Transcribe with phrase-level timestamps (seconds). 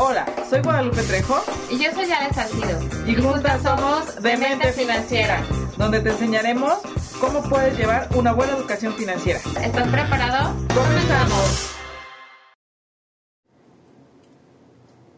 [0.00, 1.42] Hola, soy Guadalupe Trejo.
[1.68, 2.78] Y yo soy Ale Salcido.
[3.04, 5.42] Y, juntas somos Demente Financiera,
[5.76, 6.74] donde te enseñaremos
[7.20, 9.40] cómo puedes llevar una buena educación financiera.
[9.60, 10.54] ¿Estás preparado?
[10.72, 11.74] ¡Comenzamos!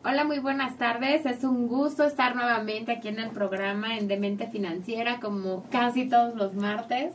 [0.02, 1.26] Hola, muy buenas tardes.
[1.26, 6.34] Es un gusto estar nuevamente aquí en el programa en Demente Financiera, como casi todos
[6.36, 7.12] los martes.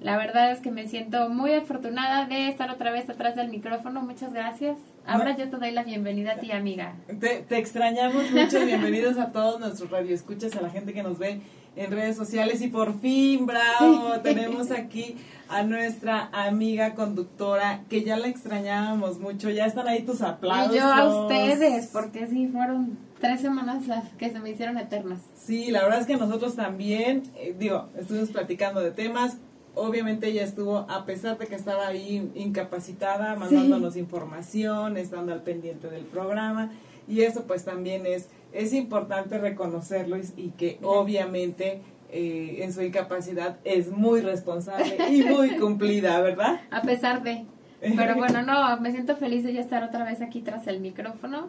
[0.00, 4.00] La verdad es que me siento muy afortunada de estar otra vez atrás del micrófono.
[4.00, 4.76] Muchas gracias.
[5.04, 6.94] Ahora yo te doy la bienvenida a ti, amiga.
[7.18, 8.64] Te, te extrañamos mucho.
[8.64, 11.40] Bienvenidos a todos nuestros radioescuchas, a la gente que nos ve
[11.74, 12.62] en redes sociales.
[12.62, 15.16] Y por fin, bravo, tenemos aquí
[15.48, 19.50] a nuestra amiga conductora que ya la extrañábamos mucho.
[19.50, 20.76] Ya están ahí tus aplausos.
[20.76, 25.22] Y yo a ustedes, porque sí, fueron tres semanas las que se me hicieron eternas.
[25.34, 29.38] Sí, la verdad es que nosotros también, eh, digo, estuvimos platicando de temas
[29.74, 35.88] obviamente ella estuvo, a pesar de que estaba ahí incapacitada, mandándonos información, estando al pendiente
[35.88, 36.70] del programa,
[37.06, 43.58] y eso pues también es, es importante reconocerlo y, que obviamente eh, en su incapacidad
[43.64, 46.60] es muy responsable y muy cumplida, ¿verdad?
[46.70, 47.46] A pesar de...
[47.96, 51.48] Pero bueno, no, me siento feliz de ya estar otra vez aquí tras el micrófono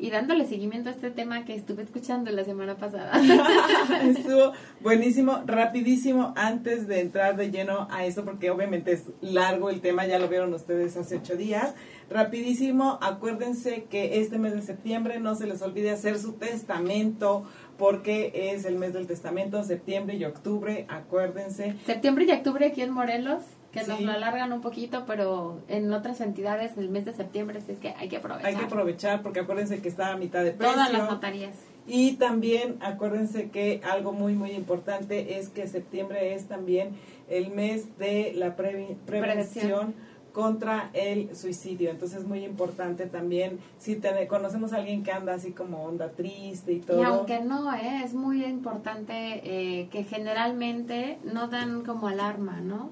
[0.00, 3.12] y dándole seguimiento a este tema que estuve escuchando la semana pasada.
[4.02, 9.80] Estuvo buenísimo, rapidísimo, antes de entrar de lleno a eso, porque obviamente es largo el
[9.80, 11.74] tema, ya lo vieron ustedes hace ocho días.
[12.08, 17.44] Rapidísimo, acuérdense que este mes de septiembre no se les olvide hacer su testamento,
[17.76, 21.76] porque es el mes del testamento, septiembre y octubre, acuérdense.
[21.86, 26.20] Septiembre y octubre aquí en Morelos que nos lo alargan un poquito, pero en otras
[26.20, 28.46] entidades el mes de septiembre es que hay que aprovechar.
[28.46, 30.74] Hay que aprovechar porque acuérdense que está a mitad de precio.
[30.74, 31.56] Todas las notarías.
[31.86, 36.90] Y también acuérdense que algo muy muy importante es que septiembre es también
[37.28, 39.94] el mes de la prevención
[40.32, 41.90] contra el suicidio.
[41.90, 46.10] Entonces es muy importante también, si te, conocemos a alguien que anda así como onda
[46.10, 47.00] triste y todo.
[47.00, 48.02] Y aunque no, ¿eh?
[48.04, 52.90] es muy importante eh, que generalmente no dan como alarma, ¿no?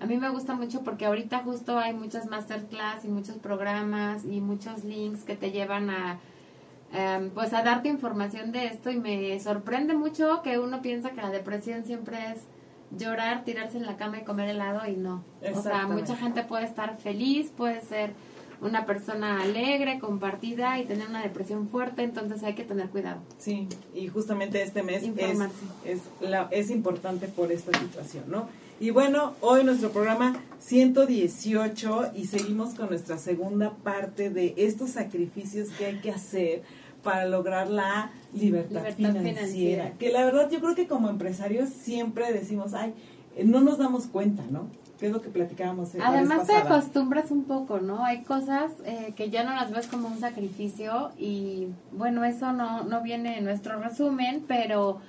[0.00, 4.40] A mí me gusta mucho porque ahorita justo hay muchas masterclass y muchos programas y
[4.40, 6.20] muchos links que te llevan a
[6.92, 11.20] em, pues a darte información de esto y me sorprende mucho que uno piensa que
[11.20, 12.40] la depresión siempre es
[12.96, 15.22] llorar, tirarse en la cama y comer helado y no.
[15.54, 18.12] O sea, mucha gente puede estar feliz, puede ser
[18.60, 23.20] una persona alegre, compartida y tener una depresión fuerte, entonces hay que tener cuidado.
[23.38, 25.38] Sí, y justamente este mes es,
[25.84, 28.48] es, la, es importante por esta situación, ¿no?
[28.80, 35.70] Y bueno, hoy nuestro programa 118 y seguimos con nuestra segunda parte de estos sacrificios
[35.70, 36.62] que hay que hacer
[37.02, 39.94] para lograr la libertad, financiera.
[39.98, 42.94] Que la verdad yo creo que como empresarios siempre decimos, ay,
[43.44, 44.68] no nos damos cuenta, ¿no?
[45.00, 45.90] Que es lo que platicábamos.
[46.00, 48.04] Además te acostumbras un poco, ¿no?
[48.04, 52.84] Hay cosas eh, que ya no las ves como un sacrificio y bueno, eso no,
[52.84, 55.00] no viene en nuestro resumen, pero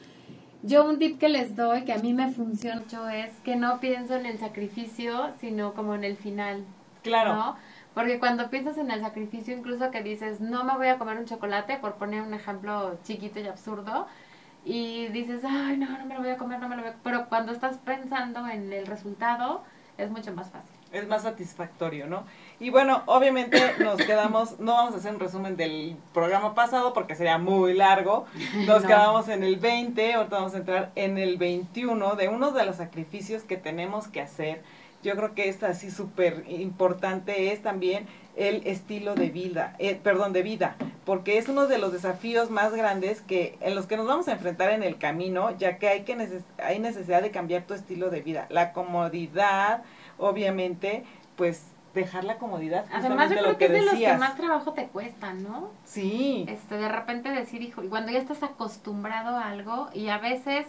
[0.62, 3.80] yo un tip que les doy, que a mí me funciona mucho, es que no
[3.80, 6.66] pienso en el sacrificio, sino como en el final.
[7.04, 7.36] Claro.
[7.36, 7.56] ¿no?
[7.94, 11.26] Porque cuando piensas en el sacrificio, incluso que dices, no me voy a comer un
[11.26, 14.08] chocolate, por poner un ejemplo chiquito y absurdo,
[14.66, 16.96] y dices, ay, no, no me lo voy a comer, no me lo voy a...
[17.04, 19.64] Pero cuando estás pensando en el resultado,
[19.98, 22.26] es mucho más fácil es más satisfactorio, ¿no?
[22.62, 27.16] Y bueno, obviamente nos quedamos, no vamos a hacer un resumen del programa pasado porque
[27.16, 28.26] sería muy largo,
[28.68, 32.66] nos quedamos en el 20, ahorita vamos a entrar en el 21 de uno de
[32.66, 34.62] los sacrificios que tenemos que hacer.
[35.04, 40.34] Yo creo que es así súper importante es también el estilo de vida, eh, perdón,
[40.34, 40.76] de vida,
[41.06, 44.34] porque es uno de los desafíos más grandes que en los que nos vamos a
[44.34, 48.20] enfrentar en el camino, ya que hay que hay necesidad de cambiar tu estilo de
[48.20, 49.84] vida, la comodidad,
[50.18, 51.06] obviamente,
[51.38, 51.64] pues
[51.94, 52.86] dejar la comodidad.
[52.92, 55.72] Además, yo creo que, es de los que más trabajo te cuesta, ¿no?
[55.86, 56.46] Sí.
[56.48, 60.68] Este, de repente decir, hijo, y cuando ya estás acostumbrado a algo, y a veces,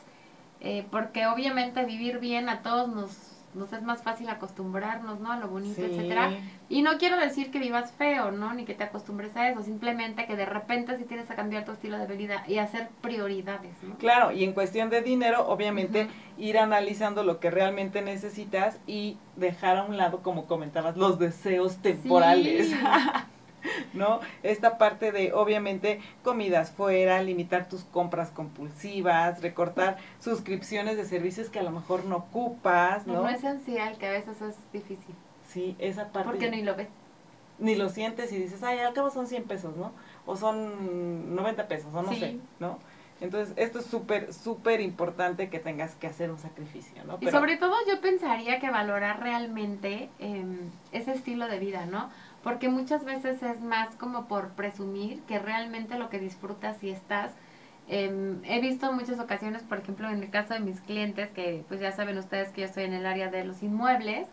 [0.61, 5.33] eh, porque obviamente vivir bien a todos nos nos es más fácil acostumbrarnos, ¿no?
[5.33, 6.31] A lo bonito, etcétera.
[6.69, 8.55] Y no quiero decir que vivas feo, ¿no?
[8.55, 11.73] Ni que te acostumbres a eso, simplemente que de repente si tienes que cambiar tu
[11.73, 13.97] estilo de vida y hacer prioridades, ¿no?
[13.97, 16.09] Claro, y en cuestión de dinero, obviamente
[16.39, 21.79] ir analizando lo que realmente necesitas y dejar a un lado, como comentabas, los deseos
[21.79, 22.73] temporales.
[23.95, 24.21] ¿no?
[24.43, 31.59] Esta parte de, obviamente, comidas fuera, limitar tus compras compulsivas, recortar suscripciones de servicios que
[31.59, 33.23] a lo mejor no ocupas, ¿no?
[33.23, 35.15] No es esencial, que a veces es difícil.
[35.49, 36.31] Sí, esa parte.
[36.31, 36.89] Porque ni lo ves.
[37.59, 39.93] Ni lo sientes y dices, ay, al cabo son 100 pesos, ¿no?
[40.25, 42.79] O son 90 pesos, o no sé, ¿no?
[43.21, 47.19] Entonces, esto es súper, súper importante que tengas que hacer un sacrificio, ¿no?
[47.21, 52.09] y sobre todo yo pensaría que valorar realmente em, ese estilo de vida, ¿no?
[52.43, 57.33] Porque muchas veces es más como por presumir que realmente lo que disfrutas y estás.
[57.89, 61.81] Em, he visto muchas ocasiones, por ejemplo, en el caso de mis clientes, que pues
[61.81, 64.27] ya saben ustedes que yo estoy en el área de los inmuebles,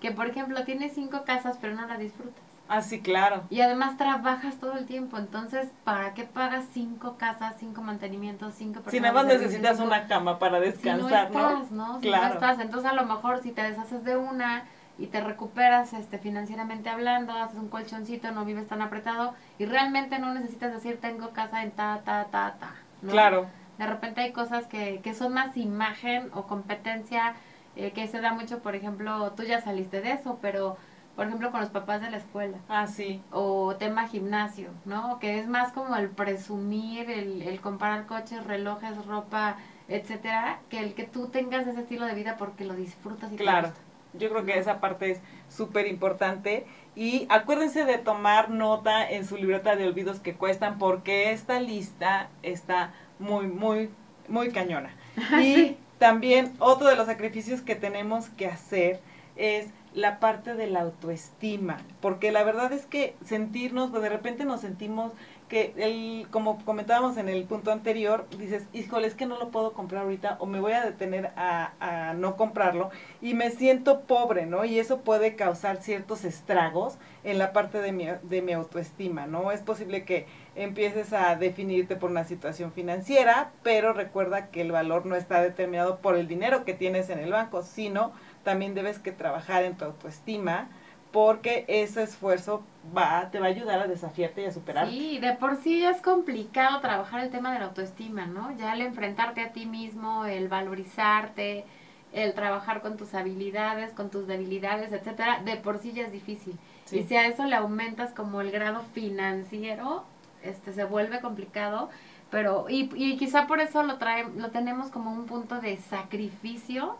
[0.00, 2.42] que por ejemplo tienes cinco casas pero no las disfrutas.
[2.68, 3.44] Ah, sí, claro.
[3.50, 8.80] Y además trabajas todo el tiempo, entonces, ¿para qué pagas cinco casas, cinco mantenimientos, cinco
[8.80, 8.92] personas?
[8.92, 12.00] Si nada más necesitas una cama para descansar, si no, estás, ¿no?
[12.00, 12.28] Si claro.
[12.28, 14.64] no estás, entonces a lo mejor si te deshaces de una
[14.98, 20.18] y te recuperas este financieramente hablando, haces un colchoncito, no vives tan apretado y realmente
[20.18, 22.74] no necesitas decir tengo casa en ta, ta, ta, ta.
[23.08, 23.46] Claro.
[23.78, 27.34] De repente hay cosas que, que son más imagen o competencia
[27.74, 30.76] eh, que se da mucho, por ejemplo, tú ya saliste de eso, pero
[31.16, 32.58] por ejemplo, con los papás de la escuela.
[32.68, 33.20] Ah, sí.
[33.30, 35.18] O tema gimnasio, ¿no?
[35.18, 39.56] Que es más como el presumir, el, el comparar coches, relojes, ropa,
[39.88, 43.72] etcétera, que el que tú tengas ese estilo de vida porque lo disfrutas y claro.
[44.14, 46.66] Yo creo que esa parte es súper importante.
[46.94, 52.28] Y acuérdense de tomar nota en su libreta de olvidos que cuestan, porque esta lista
[52.42, 53.90] está muy, muy,
[54.28, 54.94] muy cañona.
[55.40, 59.00] Y también otro de los sacrificios que tenemos que hacer
[59.36, 64.44] es la parte de la autoestima, porque la verdad es que sentirnos, pues de repente
[64.44, 65.12] nos sentimos
[65.52, 69.74] que, el, como comentábamos en el punto anterior, dices, híjole, es que no lo puedo
[69.74, 72.88] comprar ahorita o me voy a detener a, a no comprarlo
[73.20, 74.64] y me siento pobre, ¿no?
[74.64, 79.52] Y eso puede causar ciertos estragos en la parte de mi, de mi autoestima, ¿no?
[79.52, 85.04] Es posible que empieces a definirte por una situación financiera, pero recuerda que el valor
[85.04, 88.12] no está determinado por el dinero que tienes en el banco, sino
[88.42, 90.70] también debes que trabajar en tu autoestima
[91.12, 92.62] porque ese esfuerzo
[92.96, 94.88] va, te va a ayudar a desafiarte y a superar.
[94.88, 98.56] Sí, de por sí es complicado trabajar el tema de la autoestima, ¿no?
[98.56, 101.64] Ya el enfrentarte a ti mismo, el valorizarte,
[102.12, 106.58] el trabajar con tus habilidades, con tus debilidades, etcétera, de por sí ya es difícil.
[106.90, 110.04] Y si a eso le aumentas como el grado financiero,
[110.42, 111.88] este se vuelve complicado,
[112.30, 116.96] pero y, y quizá por eso lo trae, lo tenemos como un punto de sacrificio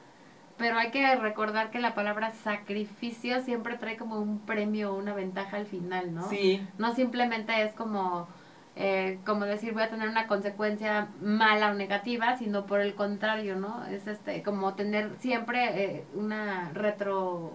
[0.59, 5.15] pero hay que recordar que la palabra sacrificio siempre trae como un premio o una
[5.15, 6.29] ventaja al final, ¿no?
[6.29, 6.67] Sí.
[6.79, 8.29] No simplemente es como,
[8.77, 13.57] eh, como decir voy a tener una consecuencia mala o negativa, sino por el contrario,
[13.57, 13.87] ¿no?
[13.87, 17.55] Es este, como tener siempre eh, una retro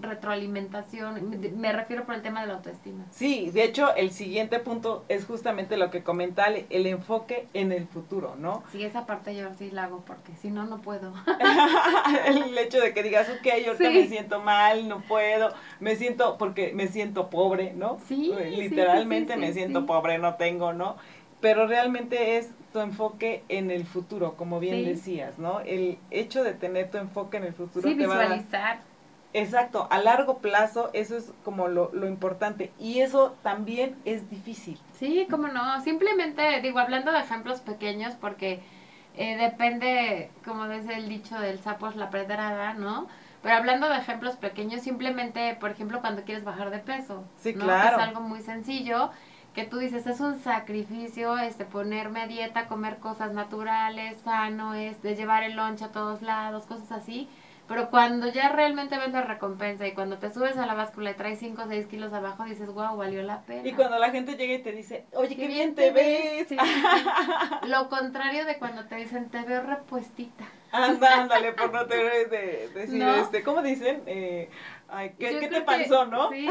[0.00, 3.04] retroalimentación, me refiero por el tema de la autoestima.
[3.10, 7.86] Sí, de hecho el siguiente punto es justamente lo que comenta el enfoque en el
[7.86, 8.62] futuro, ¿no?
[8.72, 11.12] Sí, esa parte yo sí la hago porque si no, no puedo.
[12.26, 16.72] el hecho de que digas, ok, yo me siento mal, no puedo, me siento, porque
[16.74, 17.98] me siento pobre, ¿no?
[18.06, 18.32] Sí.
[18.50, 20.96] Literalmente me siento pobre, no tengo, ¿no?
[21.40, 25.60] Pero realmente es tu enfoque en el futuro, como bien decías, ¿no?
[25.60, 28.62] El hecho de tener tu enfoque en el futuro te visualizar.
[28.62, 28.89] va a
[29.32, 34.78] Exacto, a largo plazo eso es como lo, lo, importante y eso también es difícil.
[34.98, 38.60] Sí, como no, simplemente digo, hablando de ejemplos pequeños porque
[39.16, 43.06] eh, depende, como dice el dicho del sapo es la pedrada, ¿no?
[43.42, 47.96] Pero hablando de ejemplos pequeños, simplemente, por ejemplo, cuando quieres bajar de peso, sí, claro.
[47.96, 49.10] es algo muy sencillo
[49.54, 55.02] que tú dices, es un sacrificio este ponerme a dieta, comer cosas naturales, sano, es
[55.02, 57.28] de llevar el lonche a todos lados, cosas así
[57.70, 61.14] pero cuando ya realmente ves la recompensa y cuando te subes a la báscula y
[61.14, 63.68] traes 5 o 6 kilos abajo, dices, wow, valió la pena.
[63.68, 66.48] Y cuando la gente llega y te dice, oye, qué, bien, te, ves.
[67.68, 70.46] Lo contrario de cuando te dicen, te veo repuestita.
[70.72, 74.02] Anda, ándale, por no te de, decir, este, ¿cómo dicen?
[74.06, 74.50] Eh,
[74.88, 76.28] ay, ¿qué, ¿qué te pasó, no?
[76.30, 76.48] Sí.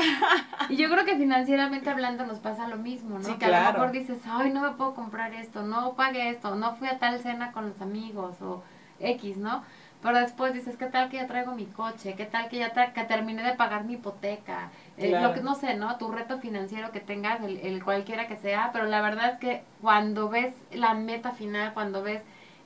[0.70, 3.26] Y yo creo que financieramente hablando nos pasa lo mismo, ¿no?
[3.26, 6.56] Sí, que a lo mejor dices, ay, no me puedo comprar esto, no pagué esto,
[6.56, 8.64] no fui a tal cena con los amigos o
[9.02, 9.66] X, ¿no?
[10.02, 12.16] Pero después dices, ¿qué tal que ya traigo mi coche?
[12.16, 14.70] ¿Qué tal que ya que terminé de pagar mi hipoteca?
[14.98, 15.98] Eh, lo que no sé, ¿no?
[15.98, 19.64] Tu reto financiero que tengas, el, el, cualquiera que sea, pero la verdad es que
[19.82, 22.22] cuando ves la meta final, cuando ves...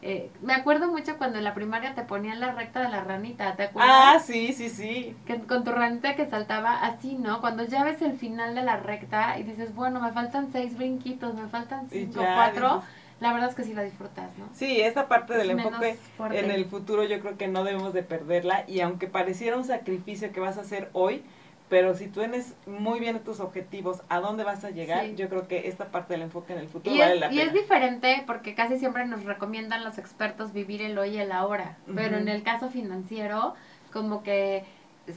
[0.05, 3.55] Eh, me acuerdo mucho cuando en la primaria te ponían la recta de la ranita,
[3.55, 3.95] ¿te acuerdas?
[3.97, 5.15] Ah, sí, sí, sí.
[5.25, 7.39] Que con tu ranita que saltaba así, ¿no?
[7.39, 11.33] Cuando ya ves el final de la recta y dices, bueno, me faltan seis brinquitos,
[11.35, 12.83] me faltan cinco, cuatro
[13.24, 14.50] la verdad es que sí la disfrutas, ¿no?
[14.53, 18.65] Sí, esta parte del enfoque en el futuro yo creo que no debemos de perderla
[18.68, 21.24] y aunque pareciera un sacrificio que vas a hacer hoy,
[21.70, 25.48] pero si tú tienes muy bien tus objetivos, a dónde vas a llegar, yo creo
[25.48, 27.42] que esta parte del enfoque en el futuro vale la pena.
[27.42, 31.32] Y es diferente porque casi siempre nos recomiendan los expertos vivir el hoy y el
[31.32, 33.56] ahora, pero en el caso financiero,
[33.94, 34.65] como que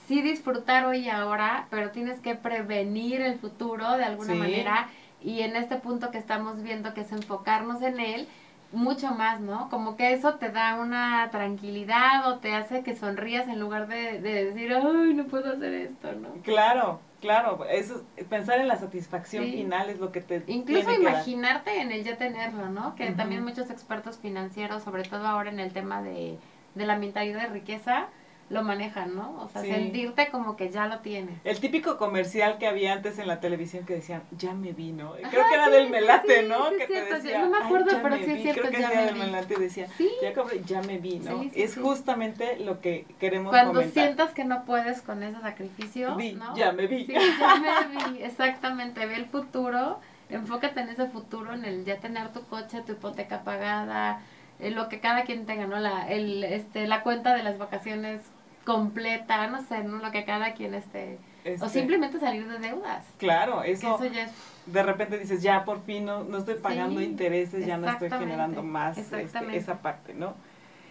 [0.07, 4.89] sí disfrutar hoy y ahora, pero tienes que prevenir el futuro de alguna manera
[5.27, 8.29] y en este punto que estamos viendo que es enfocarnos en él
[8.73, 9.69] mucho más, ¿no?
[9.71, 14.21] Como que eso te da una tranquilidad o te hace que sonrías en lugar de,
[14.21, 16.29] de decir, ay, no puedo hacer esto, ¿no?
[16.43, 21.91] Claro, Claro, eso, pensar en la satisfacción final es lo que te Incluso imaginarte en
[21.91, 22.95] el ya tenerlo, ¿no?
[22.95, 26.39] Que también muchos expertos financieros, sobre todo ahora en el tema de,
[26.75, 28.09] de la mentalidad de riqueza,
[28.49, 29.43] lo manejan, ¿no?
[29.43, 31.41] O sea, sentirte como que ya lo tienes.
[31.43, 35.15] El típico comercial que había antes en la televisión que decían, ya me vi, ¿no?
[35.15, 36.71] Creo que era del Melate, ¿no?
[36.71, 39.07] que te decía, no me acuerdo, pero sí es cierto, Creo que ya era me
[39.07, 39.89] del Melate decía,
[40.23, 40.33] ya,
[40.65, 41.45] ya me vi, ¿no?
[41.55, 46.57] es justamente lo que queremos Cuando sientas que no puedes con ese sacrificio, ¿no?
[46.57, 47.07] ya me vi.
[47.07, 49.99] ya me vi, exactamente, ve el futuro,
[50.29, 54.23] enfócate en ese futuro, en el ya tener tu coche, tu hipoteca pagada,
[54.59, 55.79] eh, lo que cada quien tenga, ¿no?
[55.79, 58.23] La, el, este, la cuenta de las vacaciones
[58.67, 59.99] completa, no sé, ¿no?
[59.99, 61.19] Lo que cada quien esté...
[61.45, 63.07] o este simplemente salir de deudas.
[63.17, 63.99] Claro, eso...
[64.13, 64.33] ya es...
[64.67, 68.65] De repente dices, ya por fin no, no estoy pagando intereses, ya no estoy generando
[68.65, 70.35] más este, esa parte, ¿no?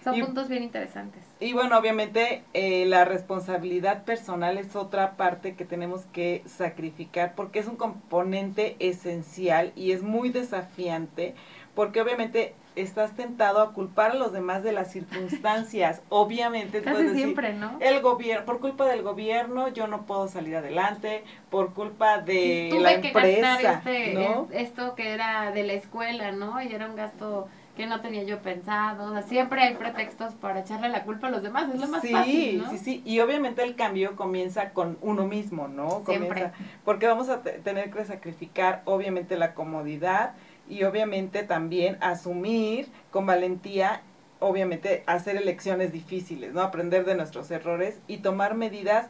[0.02, 1.24] Son puntos bien interesantes.
[1.40, 7.60] Y bueno, obviamente eh, la responsabilidad personal es otra parte que tenemos que sacrificar porque
[7.60, 11.34] es un componente esencial y es muy desafiante
[11.74, 16.02] porque obviamente estás tentado a culpar a los demás de las circunstancias.
[16.10, 17.78] Obviamente, Casi siempre, ¿no?
[17.80, 22.94] El gobierno, por culpa del gobierno, yo no puedo salir adelante, por culpa de la
[22.94, 26.62] empresa, este, esto que era de la escuela, ¿no?
[26.62, 29.12] Y era un gasto que no tenía yo pensado.
[29.12, 32.08] O sea, siempre hay pretextos para echarle la culpa a los demás, es lo más
[32.10, 32.70] fácil, ¿no?
[32.72, 36.04] Sí, sí, y obviamente el cambio comienza con uno mismo, ¿no?
[36.04, 36.54] Comienza,
[36.84, 40.34] porque vamos a tener que sacrificar, obviamente, la comodidad,
[40.70, 44.02] y obviamente también asumir con valentía,
[44.40, 46.62] obviamente hacer elecciones difíciles, ¿no?
[46.62, 49.08] Aprender de nuestros errores y tomar medidas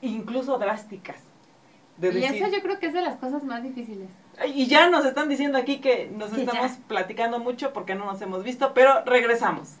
[0.00, 1.16] incluso drásticas.
[2.00, 4.08] y eso yo creo que es de las cosas más difíciles.
[4.54, 8.42] Y ya nos están diciendo aquí que nos estamos platicando mucho porque no nos hemos
[8.42, 9.76] visto, pero regresamos.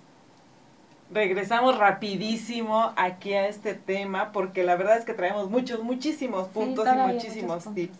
[1.10, 6.86] Regresamos rapidísimo aquí a este tema porque la verdad es que traemos muchos, muchísimos puntos
[6.86, 7.98] y muchísimos tips.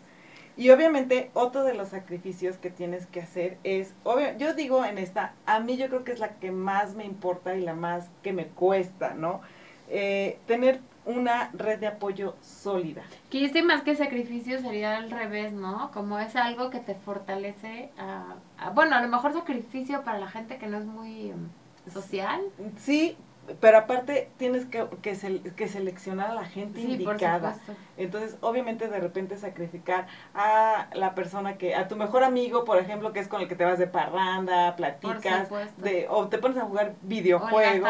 [0.56, 4.99] Y obviamente otro de los sacrificios que tienes que hacer es, obvio, yo digo en
[4.99, 8.11] esta, a mí yo creo que es la que más me importa y la más
[8.23, 9.40] que me cuesta, ¿no?
[9.88, 13.02] Eh, tener una red de apoyo sólida.
[13.30, 15.90] Que este más que sacrificio sería al revés, ¿no?
[15.92, 20.59] Como es algo que te fortalece a, bueno, a lo mejor sacrificio para la gente
[20.59, 22.40] que no es muy mm, social.
[22.78, 23.16] Sí,
[23.61, 25.16] pero aparte tienes que, que,
[25.56, 27.56] que, seleccionar a la gente indicada.
[27.96, 33.12] Entonces, obviamente, de repente sacrificar a la persona que, a tu mejor amigo, por ejemplo,
[33.12, 36.62] que es con el que te vas de parranda, platicas, de, o te pones a
[36.62, 37.88] jugar videojuegos.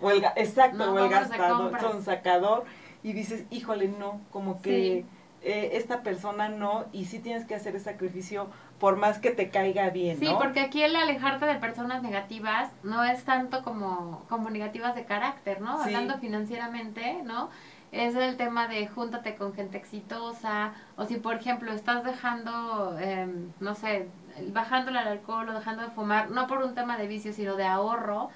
[0.00, 0.32] O el ¿no?
[0.36, 2.64] exacto, o el gastador, son sacador,
[3.02, 5.06] y dices, híjole, no, como que
[5.42, 8.48] eh, esta persona no, y sí tienes que hacer el sacrificio
[8.78, 13.04] por más que te caiga bien, Sí, porque aquí el alejarte de personas negativas no
[13.04, 15.80] es tanto como, como negativas de carácter, ¿no?
[15.80, 17.50] Hablando financieramente, ¿no?
[17.90, 23.50] Es el tema de júntate con gente exitosa, o si por ejemplo estás dejando, em,
[23.60, 24.08] no sé,
[24.52, 27.64] bajándole al alcohol o dejando de fumar, no por un tema de vicio, sino de
[27.64, 28.30] ahorro,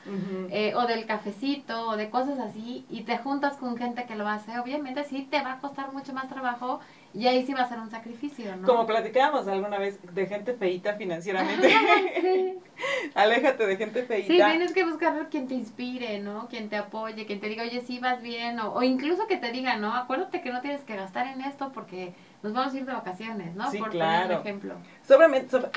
[0.51, 4.27] eh, o del cafecito, o de cosas así, y te juntas con gente que lo
[4.27, 6.81] hace, obviamente sí te va a costar mucho más trabajo
[7.15, 8.67] y ahí sí va a ser un sacrificio, ¿no?
[8.67, 11.69] Como platicábamos alguna vez de gente feita financieramente.
[12.21, 12.59] sí.
[13.15, 14.33] Aléjate de gente feita.
[14.33, 16.49] Sí, tienes que buscar quien te inspire, ¿no?
[16.49, 19.51] Quien te apoye, quien te diga, oye, sí vas bien, o, o incluso que te
[19.51, 19.95] diga, ¿no?
[19.95, 23.55] Acuérdate que no tienes que gastar en esto porque nos vamos a ir de vacaciones,
[23.55, 23.71] ¿no?
[23.71, 24.41] Sí, Por claro.
[24.41, 24.75] ejemplo.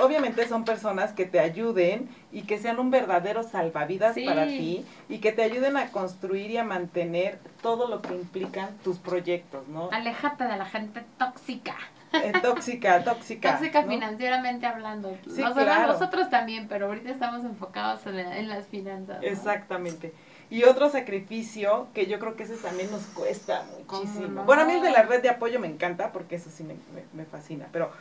[0.02, 5.20] obviamente son personas que te ayuden y que sean un verdadero salvavidas para ti y
[5.20, 9.90] que te ayuden a construir y a mantener todo lo que implican tus proyectos, ¿no?
[9.92, 11.76] Aléjate de la gente tóxica.
[12.14, 13.58] Eh, tóxica, tóxica.
[13.58, 15.18] Tóxica financieramente hablando.
[15.30, 15.94] Sí, claro.
[15.94, 19.20] Nosotros también, pero ahorita estamos enfocados en, en las finanzas.
[19.22, 20.14] Exactamente.
[20.56, 24.46] Y otro sacrificio que yo creo que ese también nos cuesta muchísimo.
[24.46, 27.26] Bueno, a mí el de la red de apoyo me encanta porque eso sí me,
[27.26, 27.92] fascina, pero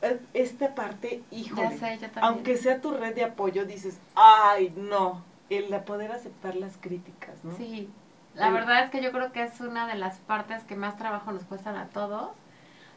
[0.00, 1.78] eh, esta parte, híjole,
[2.22, 7.54] aunque sea tu red de apoyo, dices, ay, no, el poder aceptar las críticas, ¿no?
[7.58, 7.90] Sí,
[8.34, 11.32] la verdad es que yo creo que es una de las partes que más trabajo
[11.32, 12.30] nos cuestan a todos,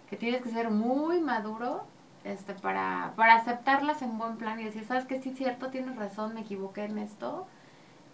[0.09, 1.83] que tienes que ser muy maduro
[2.23, 5.97] este, para, para aceptarlas en buen plan y decir, sabes que sí es cierto, tienes
[5.97, 7.47] razón, me equivoqué en esto,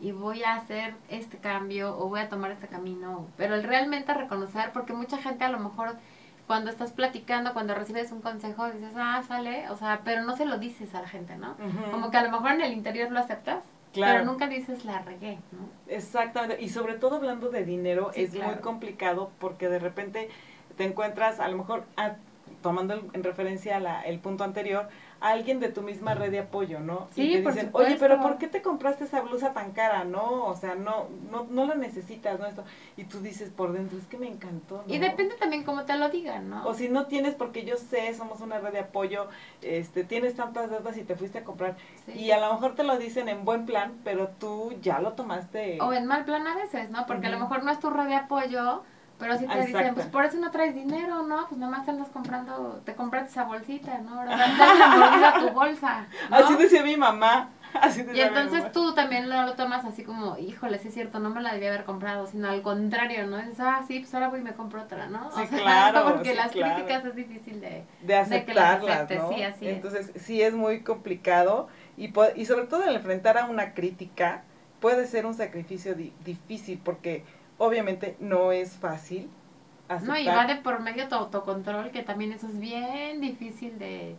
[0.01, 4.13] y voy a hacer este cambio o voy a tomar este camino, pero el realmente
[4.13, 5.96] reconocer, porque mucha gente a lo mejor
[6.48, 10.46] cuando estás platicando, cuando recibes un consejo, dices, ah, sale, o sea, pero no se
[10.46, 11.56] lo dices a la gente, ¿no?
[11.91, 13.63] Como que a lo mejor en el interior lo aceptas,
[13.94, 15.70] Pero nunca dices la regué, ¿no?
[15.88, 16.62] Exactamente.
[16.62, 20.29] Y sobre todo hablando de dinero, es muy complicado porque de repente
[20.77, 21.84] te encuentras, a lo mejor,
[22.62, 24.89] tomando en referencia la, el punto anterior, a
[25.22, 27.08] alguien de tu misma red de apoyo, ¿no?
[27.12, 30.04] Sí, y te por dicen, oye, pero ¿por qué te compraste esa blusa tan cara?
[30.04, 32.46] No, o sea, no, no, no la necesitas, ¿no?
[32.46, 32.64] Esto.
[32.98, 34.94] Y tú dices por dentro, es que me encantó, ¿no?
[34.94, 36.66] Y depende también cómo te lo digan, ¿no?
[36.66, 39.28] O si no tienes, porque yo sé, somos una red de apoyo,
[39.62, 41.76] este, tienes tantas deudas y te fuiste a comprar.
[42.06, 42.14] Sí.
[42.14, 45.80] Y a lo mejor te lo dicen en buen plan, pero tú ya lo tomaste.
[45.82, 47.06] O en mal plan a veces, ¿no?
[47.06, 48.84] Porque a lo mejor no es tu red de apoyo,
[49.20, 51.46] pero si te dicen, pues por eso no traes dinero, ¿no?
[51.48, 54.20] Pues nomás andas comprando, te compraste esa bolsita, ¿no?
[54.20, 54.36] Ahora
[55.36, 56.36] a tu bolsa, ¿no?
[56.38, 57.50] Así decía mi mamá.
[57.74, 58.72] Así Y decía entonces mamá.
[58.72, 61.70] tú también lo, lo tomas así como, híjole, sí es cierto, no me la debía
[61.70, 63.38] haber comprado, sino al contrario, ¿no?
[63.38, 65.30] Dices, ah, sí, pues ahora voy y me compro otra, ¿no?
[65.32, 66.76] Sí, claro, Porque sí, las claro.
[66.76, 67.68] críticas es difícil de...
[68.02, 69.30] de de que las aceptarlas, ¿no?
[69.30, 69.76] sí, así es.
[69.76, 74.44] Entonces, sí es muy complicado y, po- y sobre todo el enfrentar a una crítica
[74.80, 77.24] puede ser un sacrificio di- difícil porque
[77.60, 79.30] obviamente no es fácil
[79.88, 80.16] aceptar.
[80.16, 84.16] No, y va de por medio tu autocontrol, que también eso es bien difícil de,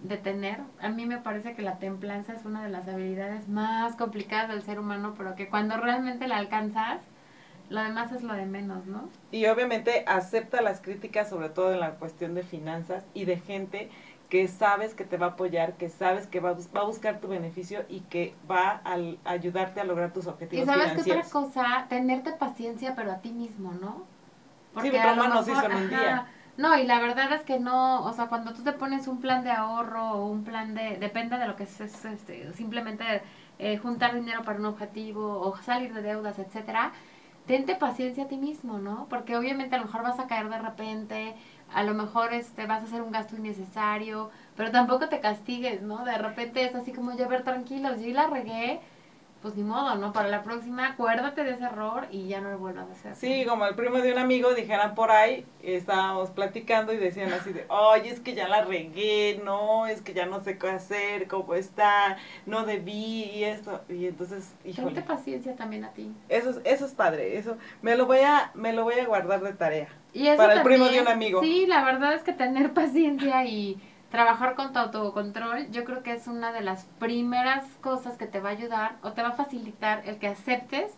[0.00, 0.60] de tener.
[0.80, 4.62] A mí me parece que la templanza es una de las habilidades más complicadas del
[4.62, 6.98] ser humano, pero que cuando realmente la alcanzas,
[7.70, 9.08] lo demás es lo de menos, ¿no?
[9.30, 13.90] Y obviamente acepta las críticas, sobre todo en la cuestión de finanzas y de gente
[14.32, 17.20] que sabes que te va a apoyar, que sabes que va a, va a buscar
[17.20, 21.28] tu beneficio y que va a, ayudarte a lograr tus Y objetivos sabes que otra
[21.28, 24.06] cosa, tenerte paciencia, pero a ti mismo, ¿no?
[24.80, 26.26] Sí, a Roma nos hizo en un día.
[26.56, 29.44] No, y la verdad es que no, o sea, cuando tú te pones un plan
[29.44, 33.04] de ahorro o un plan de, depende de lo que es, es, este, simplemente
[33.58, 36.92] eh, juntar dinero para un objetivo o salir de deudas, etcétera,
[37.46, 39.06] tente paciencia a ti mismo, ¿no?
[39.10, 41.34] Porque obviamente a lo mejor vas a caer de repente,
[41.74, 46.04] a lo mejor este vas a hacer un gasto innecesario, pero tampoco te castigues, ¿no?
[46.04, 48.80] De repente es así como ya ver tranquilos, yo la regué,
[49.40, 50.12] pues ni modo, ¿no?
[50.12, 53.16] Para la próxima acuérdate de ese error y ya no lo vuelvas a hacer.
[53.16, 57.52] Sí, como el primo de un amigo, dijeran por ahí, estábamos platicando y decían así
[57.52, 61.26] de, oye, es que ya la regué, no, es que ya no sé qué hacer,
[61.26, 63.80] cómo está, no debí y esto.
[63.88, 66.14] Y entonces, Tente híjole, paciencia también a ti.
[66.28, 69.40] eso es, eso es padre, eso, me lo voy a, me lo voy a guardar
[69.42, 69.88] de tarea.
[70.12, 71.40] Y eso Para el primo también, de un amigo.
[71.40, 76.12] Sí, la verdad es que tener paciencia y trabajar con tu autocontrol, yo creo que
[76.12, 79.32] es una de las primeras cosas que te va a ayudar o te va a
[79.32, 80.92] facilitar el que aceptes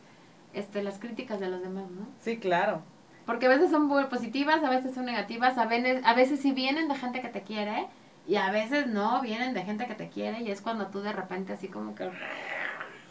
[0.52, 2.08] este, las críticas de los demás, ¿no?
[2.20, 2.82] Sí, claro.
[3.24, 6.52] Porque a veces son muy positivas, a veces son negativas, a veces, a veces sí
[6.52, 7.86] vienen de gente que te quiere
[8.26, 11.12] y a veces no, vienen de gente que te quiere y es cuando tú de
[11.12, 12.10] repente así como que...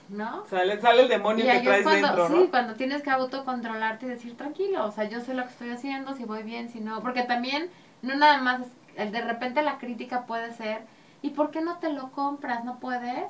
[0.10, 0.46] ¿No?
[0.48, 2.50] Sale, sale el demonio Y que traes cuando, dentro, sí, ¿no?
[2.52, 6.14] cuando tienes que autocontrolarte y decir tranquilo, o sea, yo sé lo que estoy haciendo,
[6.14, 7.70] si voy bien, si no, porque también
[8.02, 8.62] no nada más,
[8.96, 10.86] de repente la crítica puede ser,
[11.22, 12.64] ¿y por qué no te lo compras?
[12.64, 13.26] ¿No puedes?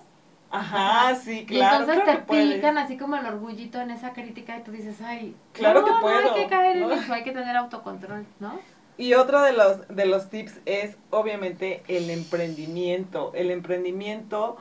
[0.49, 1.79] Ajá, sí, y claro.
[1.79, 2.55] entonces claro te que puedes.
[2.55, 5.91] pican así como el orgullito en esa crítica y tú dices, ay, Claro no, que
[5.91, 6.91] no puedo, hay que caer ¿no?
[6.91, 8.65] en eso, hay que tener autocontrol, ¿no?
[8.97, 13.31] Y otro de los, de los tips es obviamente el emprendimiento.
[13.33, 14.57] El emprendimiento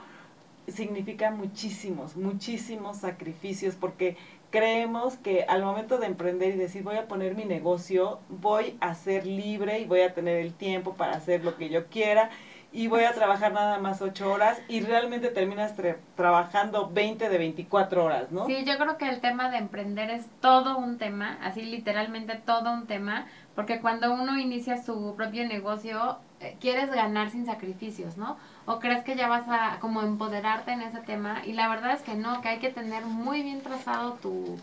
[0.72, 4.16] significa muchísimos, muchísimos sacrificios porque
[4.50, 8.94] creemos que al momento de emprender y decir voy a poner mi negocio, voy a
[8.94, 12.30] ser libre y voy a tener el tiempo para hacer lo que yo quiera
[12.74, 17.38] y voy a trabajar nada más ocho horas y realmente terminas tra- trabajando 20 de
[17.38, 18.46] 24 horas, ¿no?
[18.46, 22.72] Sí, yo creo que el tema de emprender es todo un tema, así literalmente todo
[22.72, 28.38] un tema, porque cuando uno inicia su propio negocio, eh, quieres ganar sin sacrificios, ¿no?
[28.66, 32.03] O crees que ya vas a como empoderarte en ese tema y la verdad es
[32.03, 34.57] que no, que hay que tener muy bien trazado tu,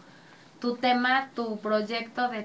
[0.59, 2.43] tu tema, tu proyecto de,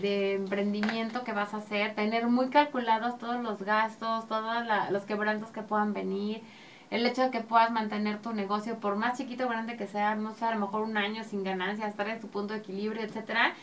[0.00, 5.04] de emprendimiento que vas a hacer, tener muy calculados todos los gastos, todos la- los
[5.04, 6.42] quebrantos que puedan venir,
[6.90, 10.14] el hecho de que puedas mantener tu negocio, por más chiquito o grande que sea,
[10.16, 13.02] no sé, a lo mejor un año sin ganancias, estar en tu punto de equilibrio,
[13.02, 13.54] etcétera,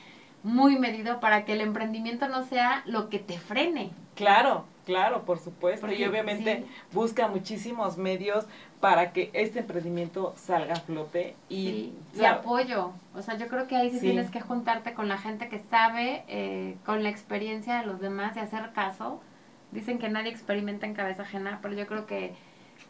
[0.44, 3.92] muy medido para que el emprendimiento no sea lo que te frene.
[4.16, 5.92] Claro, claro, por supuesto.
[5.92, 6.66] y obviamente sí.
[6.92, 8.46] busca muchísimos medios
[8.80, 12.92] para que este emprendimiento salga a flote y, Sí, y apoyo.
[13.14, 14.08] O sea, yo creo que ahí sí, Sí.
[14.08, 18.36] tienes que juntarte con la gente que sabe, eh, con la experiencia de los demás
[18.36, 19.22] y hacer caso.
[19.72, 22.34] Dicen que nadie experimenta en cabeza ajena, pero yo creo que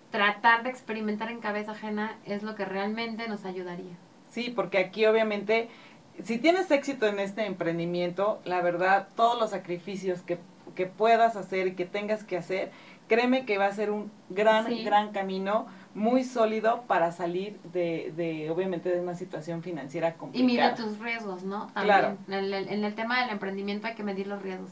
[0.09, 3.93] tratar de experimentar en cabeza ajena es lo que realmente nos ayudaría.
[4.29, 5.69] sí, porque aquí obviamente
[6.23, 10.37] si tienes éxito en este emprendimiento, la verdad, todos los sacrificios que,
[10.75, 12.71] que puedas hacer y que tengas que hacer,
[13.07, 14.83] créeme que va a ser un gran, Sí.
[14.83, 20.71] gran camino muy sólido para salir de, de, obviamente, de una situación financiera Y complicada.
[20.71, 21.67] mide tus riesgos, ¿no?
[21.73, 22.17] Claro.
[22.27, 24.69] En el, en el tema del emprendimiento hay que medir los riesgos.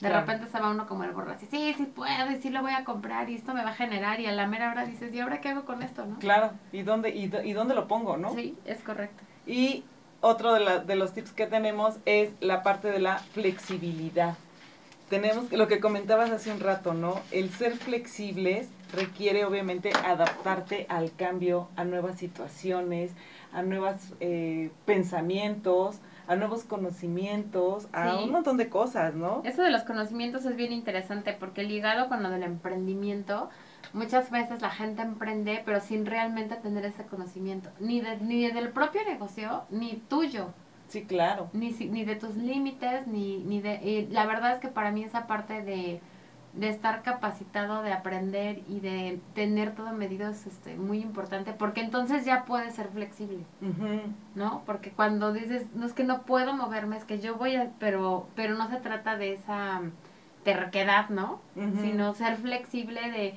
[0.00, 0.20] De Claro.
[0.26, 2.72] repente se va uno como el borro así, sí, sí puedo, y sí lo voy
[2.72, 5.20] a comprar, y esto me va a generar, y a la mera hora dices, ¿y
[5.20, 6.18] ahora qué hago con esto, no?
[6.18, 8.34] Claro, ¿y dónde, y, y dónde lo pongo, no?
[8.34, 9.22] Sí, es correcto.
[9.46, 9.84] Y
[10.20, 14.34] otro de, la- de los tips que tenemos es la parte de la flexibilidad.
[15.08, 17.20] tenemos lo que comentabas hace un rato, ¿no?
[17.32, 23.10] El ser flexibles requiere obviamente adaptarte al cambio, a nuevas situaciones,
[23.52, 29.42] a nuevos eh, pensamientos, a nuevos conocimientos, a un montón de cosas, ¿no?
[29.44, 33.50] Eso de los conocimientos es bien interesante porque ligado con lo del emprendimiento,
[33.92, 38.70] muchas veces la gente emprende pero sin realmente tener ese conocimiento, ni, de, ni del
[38.70, 40.48] propio negocio, ni tuyo.
[40.88, 41.48] Sí, claro.
[41.52, 43.74] Ni, ni de tus límites, ni, ni de...
[43.76, 46.00] Y la verdad es que para mí esa parte de,
[46.52, 51.80] de estar capacitado, de aprender y de tener todo medido es este, muy importante, porque
[51.80, 53.44] entonces ya puedes ser flexible,
[54.34, 54.62] ¿no?
[54.66, 57.70] Porque cuando dices, no es que no puedo moverme, es que yo voy a...
[57.78, 59.82] Pero, pero no se trata de esa
[60.42, 61.40] terquedad, ¿no?
[61.82, 63.34] Sino ser flexible de,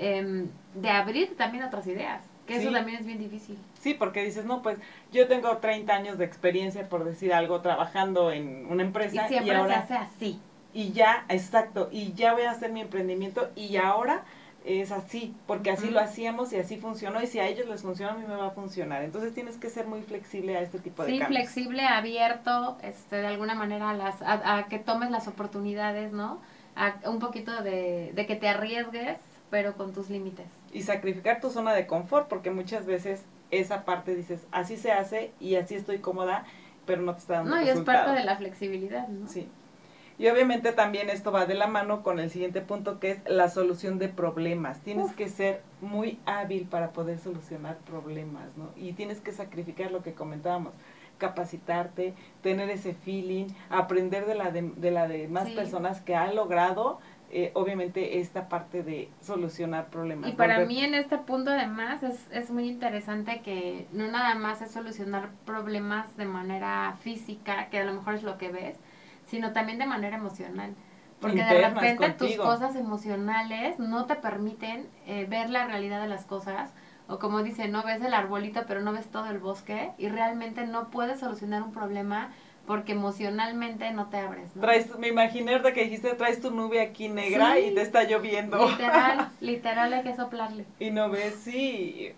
[0.00, 2.24] eh, de abrir también otras ideas.
[2.46, 3.56] Que eso también es bien difícil.
[3.80, 4.76] Sí, porque dices, no, pues
[5.12, 9.26] yo tengo 30 años de experiencia, por decir algo, trabajando en una empresa.
[9.26, 10.40] Y siempre ahora, se hace así.
[10.72, 14.24] Y ya, exacto, y ya voy a hacer mi emprendimiento y ahora
[14.64, 18.12] es así, porque así lo hacíamos y así funcionó y si a ellos les funciona,
[18.12, 19.02] a mí me va a funcionar.
[19.02, 23.26] Entonces tienes que ser muy flexible a este tipo de sí, flexible, abierto, este, de
[23.26, 26.40] alguna manera a, las, a, que tomes las oportunidades, ¿no?
[26.76, 29.18] A un poquito de, de que te arriesgues,
[29.50, 34.14] pero con tus límites y sacrificar tu zona de confort, porque muchas veces esa parte
[34.14, 36.44] dices, así se hace y así estoy cómoda,
[36.86, 39.26] pero no te está dando No, y es parte de la flexibilidad, ¿no?
[39.28, 39.48] Sí.
[40.18, 43.48] Y obviamente también esto va de la mano con el siguiente punto que es la
[43.48, 44.80] solución de problemas.
[44.80, 48.68] Tienes que ser muy hábil para poder solucionar problemas, ¿no?
[48.76, 50.74] Y tienes que sacrificar lo que comentábamos,
[51.16, 57.00] capacitarte, tener ese feeling, aprender de la de, de las demás personas que han logrado
[57.32, 60.28] eh, obviamente esta parte de solucionar problemas.
[60.28, 64.62] Y para mí en este punto además es, es muy interesante que no nada más
[64.62, 68.78] es solucionar problemas de manera física, que a lo mejor es lo que ves,
[69.26, 70.74] sino también de manera emocional.
[71.20, 76.24] Porque de repente tus cosas emocionales no te permiten eh, ver la realidad de las
[76.24, 76.72] cosas.
[77.08, 80.66] O como dice, no ves el arbolito pero no ves todo el bosque y realmente
[80.66, 82.30] no puedes solucionar un problema
[82.70, 84.54] porque emocionalmente no te abres.
[84.54, 84.62] ¿no?
[84.62, 88.64] Traes, me imaginé de que dijiste, traes tu nube aquí negra y te está lloviendo.
[88.64, 90.64] Literal, literal hay que soplarle.
[90.78, 92.14] Y no ves, sí,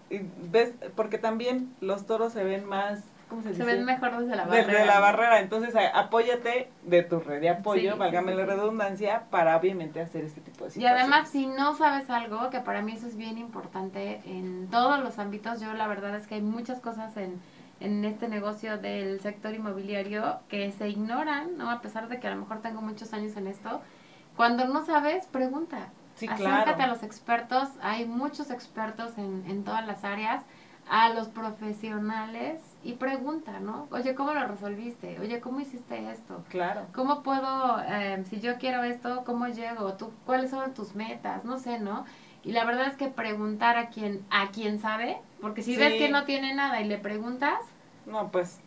[0.51, 3.63] ves, porque también los toros se ven más, ¿cómo se, dice?
[3.63, 4.67] Se ven mejor desde la barrera.
[4.67, 10.03] Desde la barrera, entonces apóyate de tu red de apoyo, válgame la redundancia, para obviamente
[10.03, 10.83] hacer este tipo de situaciones.
[10.83, 15.01] Y además, si no sabes algo, que para mí eso es bien importante en todos
[15.03, 17.41] los ámbitos, yo la verdad es que hay muchas cosas en
[17.85, 21.71] en este negocio del sector inmobiliario que se ignoran, ¿no?
[21.71, 23.81] A pesar de que a lo mejor tengo muchos años en esto.
[24.37, 25.93] Cuando no sabes, pregunta.
[26.15, 27.69] Sí, Acércate a los expertos.
[27.83, 30.45] Hay muchos expertos en, en todas las áreas.
[30.89, 33.87] A los profesionales y pregunta, ¿no?
[33.93, 35.21] Oye, ¿cómo lo resolviste?
[35.21, 36.45] Oye, ¿cómo hiciste esto?
[36.49, 36.89] Claro.
[36.93, 39.95] ¿Cómo puedo, eh, si yo quiero esto, cómo llego?
[39.95, 41.45] ¿Tú, ¿Cuáles son tus metas?
[41.45, 42.05] No sé, ¿no?
[42.45, 46.09] Y la verdad es que preguntar a quien, a quien sabe, porque si ves que
[46.09, 47.59] no tiene nada y le preguntas,
[48.07, 48.61] no, pues,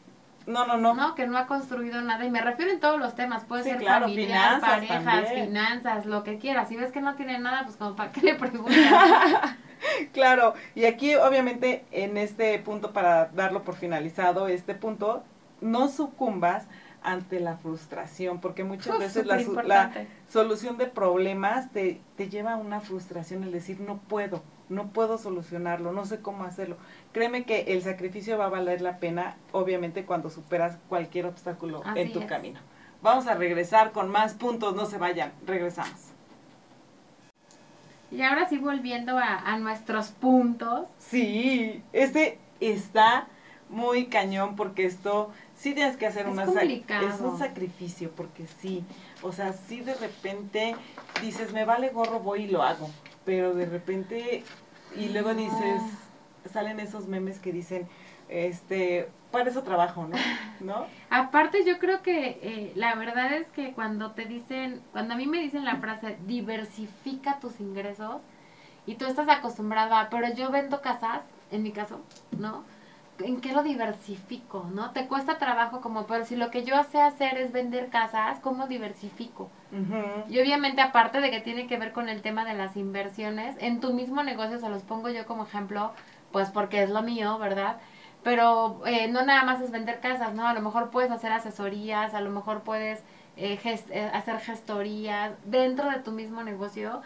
[0.48, 0.94] no, no, no.
[0.94, 2.24] No, que no ha construido nada.
[2.24, 3.46] Y me refiero en todos los temas.
[3.46, 6.70] Puede ser familiar, parejas, finanzas, lo que quieras.
[6.70, 8.76] Si ves que no tiene nada, pues como para qué le preguntas.
[10.14, 10.54] claro.
[10.76, 15.24] Y aquí, obviamente, en este punto, para darlo por finalizado, este punto,
[15.62, 16.68] no sucumbas
[17.06, 19.92] ante la frustración, porque muchas veces la, la,
[20.30, 25.18] solución de problemas te, te lleva a una frustración, el decir, no puedo, no puedo
[25.18, 26.78] solucionarlo, no sé cómo hacerlo.
[27.12, 32.12] Créeme que el sacrificio va a valer la pena, obviamente, cuando superas cualquier obstáculo en
[32.12, 32.60] tu camino.
[33.02, 36.16] Vamos a regresar con más puntos, no se vayan, regresamos.
[38.12, 40.86] Y ahora sí, volviendo a, nuestros puntos.
[40.98, 43.28] Sí, este está
[43.70, 45.32] muy cañón porque esto
[45.66, 48.84] sí tienes que hacer es una es un sacrificio porque sí,
[49.24, 50.76] o sea, sí de repente
[51.22, 52.90] dices, me vale gorro, voy y lo hago
[53.26, 54.44] pero de repente,
[54.96, 55.82] y luego dices,
[56.54, 57.88] salen esos memes que dicen,
[58.30, 60.16] este, para eso trabajo, ¿no?
[60.60, 60.86] ¿No?
[61.10, 65.26] Aparte yo creo que eh, la verdad es que cuando te dicen, cuando a mí
[65.28, 68.22] me dicen la frase, diversifica tus ingresos,
[68.86, 72.02] y tú estás acostumbrado a, pero yo vendo casas, en mi caso,
[72.38, 72.64] ¿no?
[73.20, 74.92] ¿En qué lo diversifico, no?
[74.92, 78.68] Te cuesta trabajo como, pero si lo que yo sé hacer es vender casas, ¿cómo
[78.68, 79.50] diversifico?
[80.30, 83.80] Y obviamente aparte de que tiene que ver con el tema de las inversiones, en
[83.80, 85.92] tu mismo negocio, se los pongo yo como ejemplo,
[86.32, 87.78] pues porque es lo mío, ¿verdad?
[88.24, 90.48] Pero eh, no nada más es vender casas, ¿no?
[90.48, 93.04] A lo mejor puedes hacer asesorías, a lo mejor puedes
[93.38, 97.02] eh, eh, hacer gestorías dentro de tu mismo negocio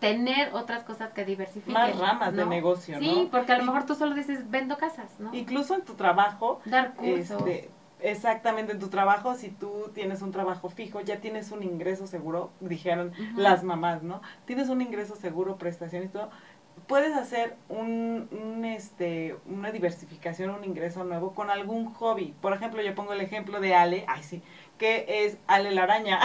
[0.00, 1.74] tener otras cosas que diversifiquen.
[1.74, 3.00] Más ramas de negocio, ¿no?
[3.00, 5.34] Sí, porque a lo mejor tú solo dices, vendo casas, ¿no?
[5.34, 6.60] Incluso en tu trabajo.
[6.64, 7.40] Dar cursos.
[7.46, 12.06] Este, Exactamente, en tu trabajo, si tú tienes un trabajo fijo, ya tienes un ingreso
[12.06, 14.22] seguro, dijeron las mamás, ¿no?
[14.44, 16.30] Tienes un ingreso seguro, prestación y todo,
[16.86, 22.34] puedes hacer un, un, este, una diversificación, un ingreso nuevo con algún hobby.
[22.40, 24.42] Por ejemplo, yo pongo el ejemplo de Ale, ay sí,
[24.78, 26.20] que es Ale la araña,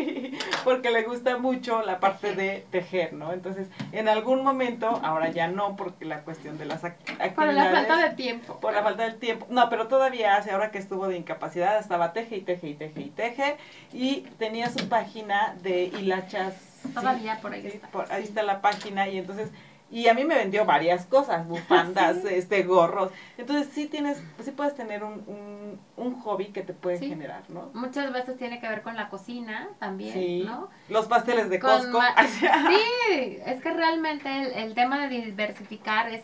[0.64, 3.32] porque le gusta mucho la parte de tejer, ¿no?
[3.32, 7.32] Entonces, en algún momento, ahora ya no, porque la cuestión de las actividades...
[7.32, 8.60] Por la falta de tiempo.
[8.60, 9.46] Por la falta del tiempo.
[9.50, 13.00] No, pero todavía hace, ahora que estuvo de incapacidad, estaba teje y teje y teje
[13.00, 13.56] y teje,
[13.92, 16.54] y tenía su página de hilachas.
[16.94, 17.88] Todavía por ahí está.
[17.88, 19.50] Por, ahí está la página, y entonces
[19.90, 23.10] y a mí me vendió varias cosas, bufandas, este, gorros.
[23.38, 27.70] Entonces sí tienes, sí puedes tener un, un, hobby que te puede generar, ¿no?
[27.72, 30.68] Muchas veces tiene que ver con la cocina también, ¿no?
[30.88, 32.00] Los pasteles de Costco.
[32.40, 36.22] sí, es que realmente el, el, tema de diversificar es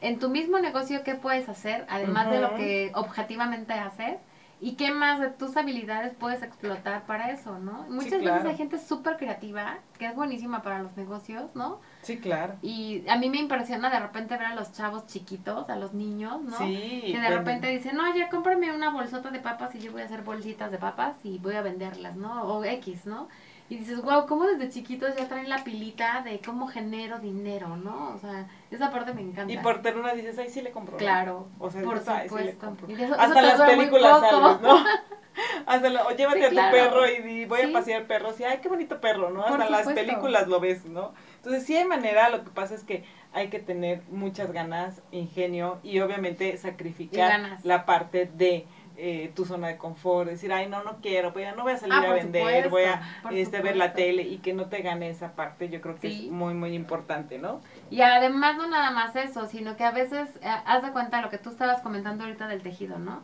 [0.00, 4.16] en tu mismo negocio qué puedes hacer, además de lo que objetivamente haces
[4.64, 7.84] ¿Y qué más de tus habilidades puedes explotar para eso, no?
[7.90, 11.82] Muchas veces hay gente súper creativa, que es buenísima para los negocios, ¿no?
[12.00, 12.54] Sí, claro.
[12.62, 16.40] Y a mí me impresiona de repente ver a los chavos chiquitos, a los niños,
[16.40, 16.56] ¿no?
[16.56, 17.02] Sí.
[17.12, 20.06] Que de repente dicen, no, ya cómprame una bolsota de papas y yo voy a
[20.06, 22.44] hacer bolsitas de papas y voy a venderlas, ¿no?
[22.44, 23.28] O X, ¿no?
[23.68, 28.12] Y dices, wow, ¿cómo desde chiquitos ya traen la pilita de cómo genero dinero, ¿no?
[28.14, 29.52] O sea, esa parte me encanta.
[29.52, 30.98] Y por tener una dices, ay, sí le compro.
[30.98, 32.76] Claro, o sea, por supuesto.
[33.18, 34.84] Hasta las películas salen, ¿no?
[35.66, 38.68] Hasta la, o llévate a tu perro y, voy a pasear perros y ay, qué
[38.68, 39.44] bonito perro, ¿no?
[39.44, 41.12] Hasta las películas lo ves, ¿no?
[41.36, 45.80] Entonces, sí hay manera, lo que pasa es que hay que tener muchas ganas, ingenio
[45.82, 50.98] y obviamente sacrificar la parte de eh, tu zona de confort, decir, ay, no, no
[51.00, 53.02] quiero, pues no voy a salir ah, a vender, voy a
[53.32, 56.30] este, ver la tele y que no te gane esa parte, yo creo que es
[56.30, 57.60] muy, muy importante, ¿no?
[57.90, 61.30] Y además no nada más eso, sino que a veces, eh, haz de cuenta lo
[61.30, 63.22] que tú estabas comentando ahorita del tejido, ¿no?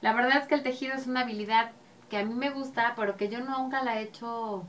[0.00, 1.70] La verdad es que el tejido es una habilidad
[2.10, 4.66] que a mí me gusta, pero que yo nunca la he hecho...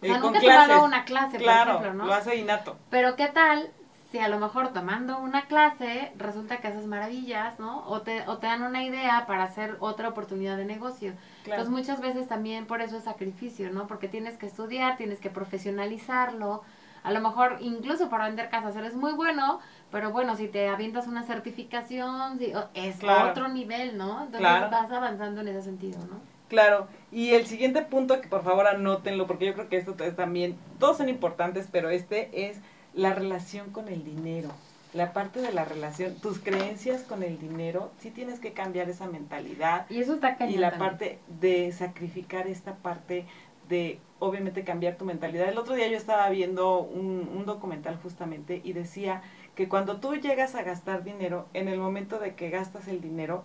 [0.00, 2.06] O sea, eh, nunca he tomado una clase, por ejemplo, ¿no?
[2.06, 2.78] lo hace innato.
[2.90, 3.70] Pero ¿qué tal
[4.14, 7.84] si a lo mejor tomando una clase resulta que haces maravillas, ¿no?
[7.88, 11.14] O te, o te dan una idea para hacer otra oportunidad de negocio.
[11.44, 13.88] Entonces muchas veces también por eso es sacrificio, ¿no?
[13.88, 16.62] Porque tienes que estudiar, tienes que profesionalizarlo.
[17.02, 19.58] A lo mejor incluso para vender casas eres muy bueno,
[19.90, 22.38] pero bueno, si te avientas una certificación,
[22.74, 24.26] es otro nivel, ¿no?
[24.26, 26.20] Entonces vas avanzando en ese sentido, ¿no?
[26.48, 30.14] Claro, y el siguiente punto que por favor anótenlo, porque yo creo que esto es
[30.14, 32.60] también, todos son importantes, pero este es
[32.94, 34.50] la relación con el dinero,
[34.92, 39.06] la parte de la relación, tus creencias con el dinero, sí tienes que cambiar esa
[39.08, 39.86] mentalidad.
[39.90, 43.26] Y eso está Y la parte de sacrificar esta parte
[43.68, 45.48] de, obviamente, cambiar tu mentalidad.
[45.48, 49.22] El otro día yo estaba viendo un, un documental justamente y decía
[49.56, 53.44] que cuando tú llegas a gastar dinero, en el momento de que gastas el dinero,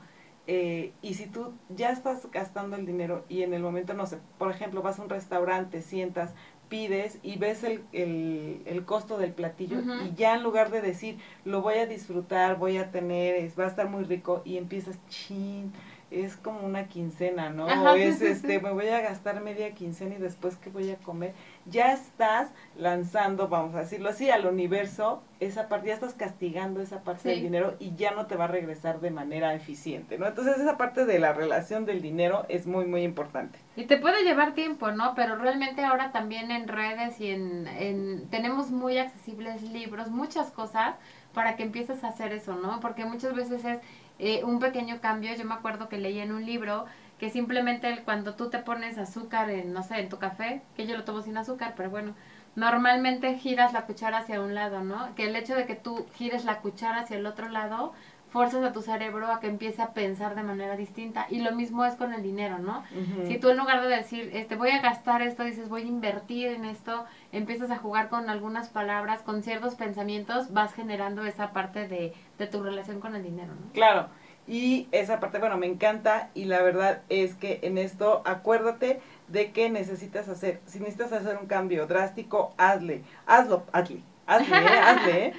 [0.52, 4.18] eh, y si tú ya estás gastando el dinero y en el momento, no sé,
[4.40, 6.34] por ejemplo, vas a un restaurante, sientas,
[6.70, 11.18] pides y ves el, el, el costo del platillo y ya en lugar de decir,
[11.44, 15.74] lo voy a disfrutar, voy a tener, va a estar muy rico y empiezas, chin,
[16.12, 17.66] es como una quincena, ¿no?
[17.66, 21.34] o es, este, me voy a gastar media quincena y después qué voy a comer.
[21.70, 27.04] Ya estás lanzando, vamos a decirlo así, al universo esa parte, ya estás castigando esa
[27.04, 30.28] parte del dinero y ya no te va a regresar de manera eficiente, ¿no?
[30.28, 33.60] Entonces esa parte de la relación del dinero es muy, muy importante.
[33.76, 35.14] Y te puede llevar tiempo, ¿no?
[35.16, 40.96] Pero realmente ahora también en redes y en, en tenemos muy accesibles libros, muchas cosas
[41.34, 42.80] para que empieces a hacer eso, ¿no?
[42.80, 43.80] Porque muchas veces es
[44.20, 45.34] eh, un pequeño cambio.
[45.36, 46.86] Yo me acuerdo que leí en un libro
[47.20, 50.98] que simplemente cuando tú te pones azúcar en, no sé, en tu café, que yo
[50.98, 52.16] lo tomo sin azúcar, pero bueno,
[52.56, 55.14] normalmente giras la cuchara hacia un lado, ¿no?
[55.16, 57.94] Que el hecho de que tú gires la cuchara hacia el otro lado
[58.30, 61.26] forzas a tu cerebro a que empiece a pensar de manera distinta.
[61.30, 62.84] Y lo mismo es con el dinero, ¿no?
[63.26, 66.50] Si tú en lugar de decir, este, voy a gastar esto, dices, voy a invertir
[66.50, 71.88] en esto, empiezas a jugar con algunas palabras, con ciertos pensamientos, vas generando esa parte
[71.88, 73.72] de, de tu relación con el dinero, ¿no?
[73.74, 74.10] Claro.
[74.50, 79.52] Y esa parte, bueno, me encanta y la verdad es que en esto acuérdate de
[79.52, 80.60] que necesitas hacer.
[80.66, 85.26] Si necesitas hacer un cambio drástico, hazle, hazlo, hazle, hazle, hazle.
[85.28, 85.34] ¿eh?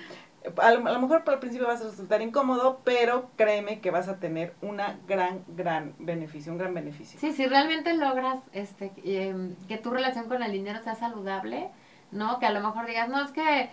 [0.57, 4.19] a lo, mejor para el principio vas a resultar incómodo, pero créeme que vas a
[4.19, 7.21] tener una gran, gran beneficio, un gran beneficio.
[7.21, 11.69] Sí, si realmente logras este em, que tu relación con el dinero sea saludable,
[12.11, 12.39] ¿no?
[12.39, 13.71] Que a lo mejor digas, no, es que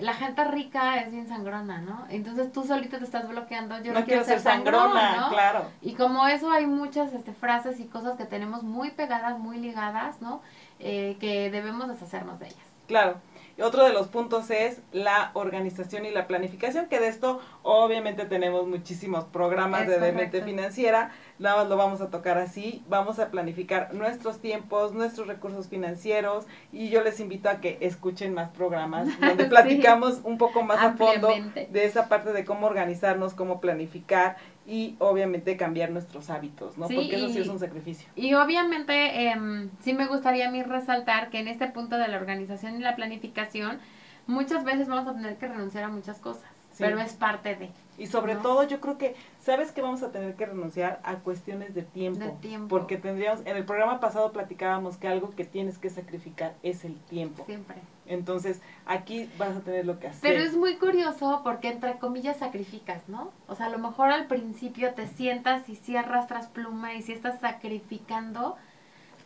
[0.00, 2.06] la gente rica es bien sangrona, ¿no?
[2.10, 5.28] Entonces tú solito te estás bloqueando, yo no, quiero, ser sangrona, ¿no?
[5.30, 5.64] claro.
[5.80, 10.20] Y como eso hay muchas este, frases y cosas que tenemos muy pegadas, muy ligadas,
[10.20, 10.42] ¿no?
[10.78, 12.58] Eh, que debemos deshacernos de ellas.
[12.86, 13.16] Claro.
[13.62, 18.66] Otro de los puntos es la organización y la planificación, que de esto obviamente tenemos
[18.66, 23.30] muchísimos programas de, de mente financiera, nada más lo vamos a tocar así, vamos a
[23.30, 29.08] planificar nuestros tiempos, nuestros recursos financieros y yo les invito a que escuchen más programas
[29.20, 34.36] donde platicamos un poco más a fondo de esa parte de cómo organizarnos, cómo planificar
[34.66, 36.86] y obviamente cambiar nuestros hábitos, ¿no?
[36.86, 38.08] Porque eso sí es un sacrificio.
[38.14, 42.18] Y obviamente eh, sí me gustaría a mí resaltar que en este punto de la
[42.18, 43.78] organización y la planificación,
[44.26, 46.44] muchas veces vamos a tener que renunciar a muchas cosas,
[46.78, 47.70] pero es parte de.
[47.98, 51.74] Y sobre todo yo creo que, ¿sabes que vamos a tener que renunciar a cuestiones
[51.74, 52.24] de tiempo?
[52.24, 52.68] De tiempo.
[52.68, 56.94] Porque tendríamos, en el programa pasado platicábamos que algo que tienes que sacrificar es el
[56.94, 57.44] tiempo.
[57.44, 57.76] Siempre.
[58.10, 60.20] Entonces, aquí vas a tener lo que hacer.
[60.20, 63.30] Pero es muy curioso porque entre comillas sacrificas, ¿no?
[63.46, 67.12] O sea, a lo mejor al principio te sientas y sí arrastras pluma y sí
[67.12, 68.56] estás sacrificando,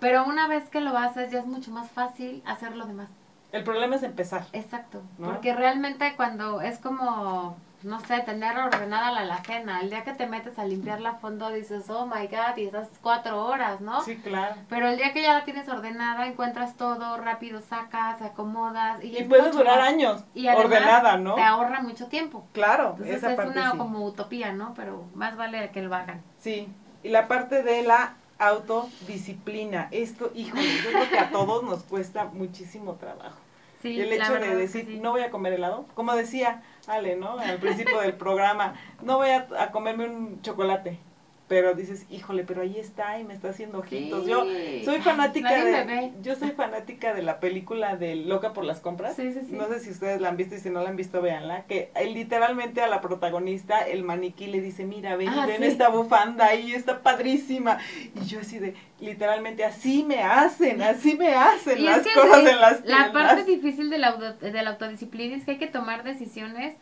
[0.00, 3.08] pero una vez que lo haces ya es mucho más fácil hacer lo demás.
[3.52, 4.44] El problema es empezar.
[4.52, 9.80] Exacto, porque realmente cuando es como no sé, tener ordenada la alacena.
[9.80, 12.88] El día que te metes a limpiarla a fondo dices, oh my god, y esas
[13.02, 14.02] cuatro horas, ¿no?
[14.02, 14.56] Sí, claro.
[14.68, 19.04] Pero el día que ya la tienes ordenada, encuentras todo, rápido sacas, acomodas.
[19.04, 21.34] Y, puede durar años y ordenada, ¿no?
[21.34, 22.46] Te ahorra mucho tiempo.
[22.52, 24.72] Claro, Entonces es una como utopía, ¿no?
[24.74, 26.22] Pero más vale que lo hagan.
[26.38, 26.68] Sí,
[27.02, 29.88] y la parte de la autodisciplina.
[29.90, 33.38] Esto, híjole, yo creo que a todos nos cuesta muchísimo trabajo.
[33.82, 37.38] Sí, el hecho de decir, no voy a comer helado, como decía, Ale, ¿no?
[37.38, 40.98] Al principio del programa, no voy a, comerme un chocolate,
[41.46, 44.26] pero dices, híjole, pero ahí está y me está haciendo ojitos.
[44.26, 44.46] Yo
[44.84, 49.18] soy fanática de yo soy fanática de la película de Loca por las compras.
[49.18, 51.90] no sé si ustedes la han visto y si no la han visto véanla, que
[52.12, 56.72] literalmente a la protagonista el maniquí le dice, "Mira, ven, ah, ven esta bufanda y
[56.72, 57.78] está padrísima."
[58.14, 62.84] Y yo así de literalmente así me hacen, así me hacen las cosas en las
[62.86, 66.74] La parte difícil de la, de la autodisciplina es que hay que tomar decisiones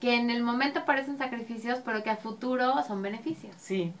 [0.00, 3.54] que en el momento parecen sacrificios, pero que a futuro son beneficios.
[3.58, 3.92] Sí.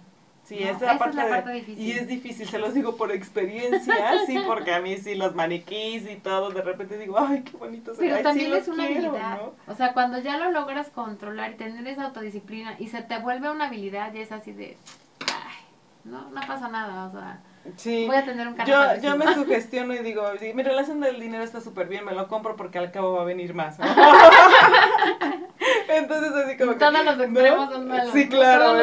[0.44, 1.84] Sí, esa, es la parte, difícil.
[1.84, 6.08] Y es difícil, se los digo por experiencia, sí, porque a mí sí, los maniquís
[6.10, 9.40] y todo, de repente digo, ay, qué bonito se Pero también es una habilidad.
[9.66, 13.50] O sea, cuando ya lo logras controlar y tener esa autodisciplina y se te vuelve
[13.50, 14.78] una habilidad, ya es así de,
[15.20, 15.56] ay,
[16.04, 17.40] no, no pasa nada, o sea,
[17.76, 18.06] Sí.
[18.06, 21.60] Voy a tener un yo, yo me sugestiono y digo, mi relación del dinero está
[21.60, 23.78] súper bien, me lo compro porque al cabo va a venir más.
[25.88, 26.78] Entonces así como que...
[26.78, 28.12] Todos los extremos son malos.
[28.12, 28.80] Sí, claro.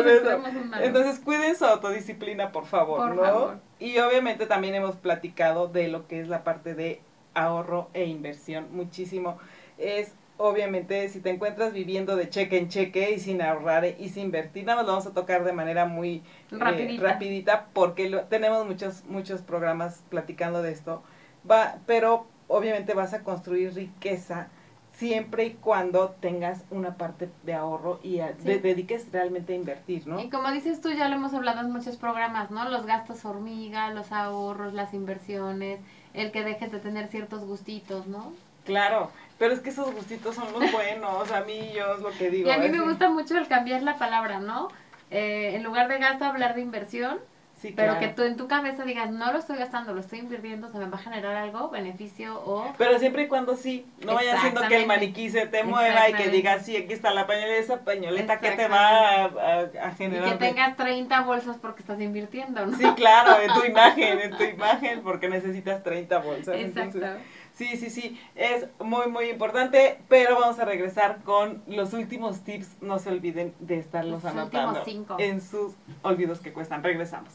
[0.82, 3.60] Entonces cuiden su autodisciplina, por favor, ¿no?
[3.80, 7.02] Y obviamente también hemos platicado de lo que es la parte de
[7.34, 9.38] ahorro e inversión muchísimo.
[9.78, 14.26] Es obviamente si te encuentras viviendo de cheque en cheque y sin ahorrar y sin
[14.26, 19.06] invertir, nada más lo vamos a tocar de manera muy eh, rapidita, porque tenemos muchos,
[19.06, 21.04] muchos programas platicando de esto,
[21.50, 24.50] va, pero obviamente vas a construir riqueza
[24.94, 30.22] siempre y cuando tengas una parte de ahorro y dediques realmente a invertir, ¿no?
[30.22, 32.70] Y como dices tú, ya lo hemos hablado en muchos programas, ¿no?
[32.70, 35.82] Los gastos hormiga, los ahorros, las inversiones,
[36.14, 38.32] el que dejes de tener ciertos gustitos, ¿no?
[38.66, 42.30] Claro, pero es que esos gustitos son los buenos, a mí yo es lo que
[42.30, 42.50] digo.
[42.50, 44.70] Y a mí me gusta mucho el cambiar la palabra, ¿no?
[45.12, 47.20] Eh, en lugar de gasto, hablar de inversión.
[47.62, 50.70] Sí, pero que tú en tu cabeza digas, no lo estoy gastando, lo estoy invirtiendo,
[50.72, 52.74] se me va a generar algo, beneficio o...
[52.78, 56.14] Pero siempre y cuando sí, no vaya haciendo que el maniquí se te mueva y
[56.14, 60.28] que digas, sí, aquí está la pañoleta, esa pañoleta que te va a, generar...
[60.28, 62.78] Y que tengas 30 bolsas porque estás invirtiendo, ¿no?
[62.78, 66.56] Sí, claro, en tu imagen, en tu imagen, porque necesitas 30 bolsas.
[66.58, 67.00] Exacto.
[67.56, 72.82] Sí, sí, sí, es muy, muy importante, pero vamos a regresar con los últimos tips.
[72.82, 74.84] No se olviden de estarlos anotando
[75.20, 76.84] en sus olvidos que cuestan.
[76.84, 77.30] Regresamos.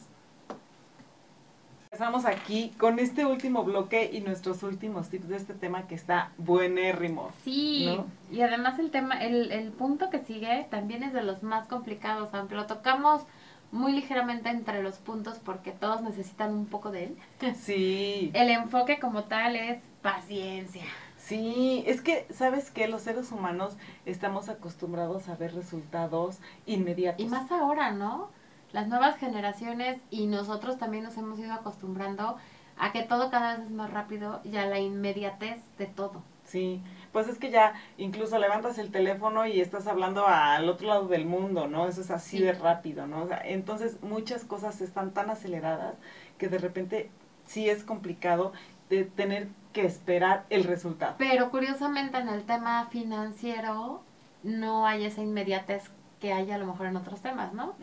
[1.91, 6.33] Regresamos aquí con este último bloque y nuestros últimos tips de este tema que está
[6.37, 7.31] buenérrimo.
[7.43, 7.99] Sí,
[8.31, 12.29] y además el tema, el, el punto que sigue también es de los más complicados,
[12.35, 13.23] aunque lo tocamos
[13.73, 17.17] muy ligeramente entre los puntos porque todos necesitan un poco de él.
[17.55, 18.31] Sí.
[18.35, 20.85] El enfoque como tal es paciencia.
[21.17, 22.89] Sí, es que, ¿sabes qué?
[22.89, 27.25] Los seres humanos estamos acostumbrados a ver resultados inmediatos.
[27.25, 28.31] Y más ahora, ¿no?
[28.73, 32.37] Las nuevas generaciones y nosotros también nos hemos ido acostumbrando
[32.79, 36.23] a que todo cada vez es más rápido y a la inmediatez de todo.
[36.45, 36.83] Sí,
[37.13, 41.27] pues es que ya incluso levantas el teléfono y estás hablando al otro lado del
[41.27, 41.87] mundo, ¿no?
[41.87, 43.23] Eso es así de rápido, ¿no?
[43.23, 45.95] O sea, entonces muchas cosas están tan aceleradas
[46.39, 47.11] que de repente
[47.47, 48.53] sí es complicado
[48.91, 51.15] de tener que esperar el resultado.
[51.17, 54.03] Pero curiosamente en el tema financiero
[54.43, 57.75] no hay esa inmediatez que hay a lo mejor en otros temas, ¿no?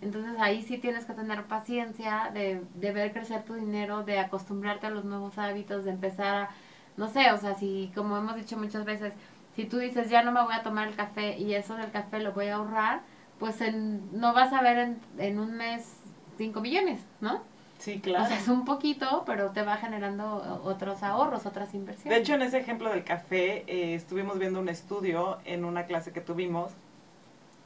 [0.00, 4.88] Entonces ahí sí tienes que tener paciencia de, de ver crecer tu dinero, de acostumbrarte
[4.88, 6.48] a los nuevos hábitos, de empezar a
[6.96, 9.12] no sé, o sea, si como hemos dicho muchas veces,
[9.54, 12.18] si tú dices ya no me voy a tomar el café y eso del café
[12.18, 13.02] lo voy a ahorrar,
[13.38, 15.94] pues en, no vas a ver en, en un mes
[16.38, 17.42] 5 millones, ¿no?
[17.78, 18.24] Sí, claro.
[18.24, 22.12] O sea, es un poquito, pero te va generando otros ahorros, otras inversiones.
[22.18, 26.12] De hecho, en ese ejemplo del café, eh, estuvimos viendo un estudio en una clase
[26.12, 26.72] que tuvimos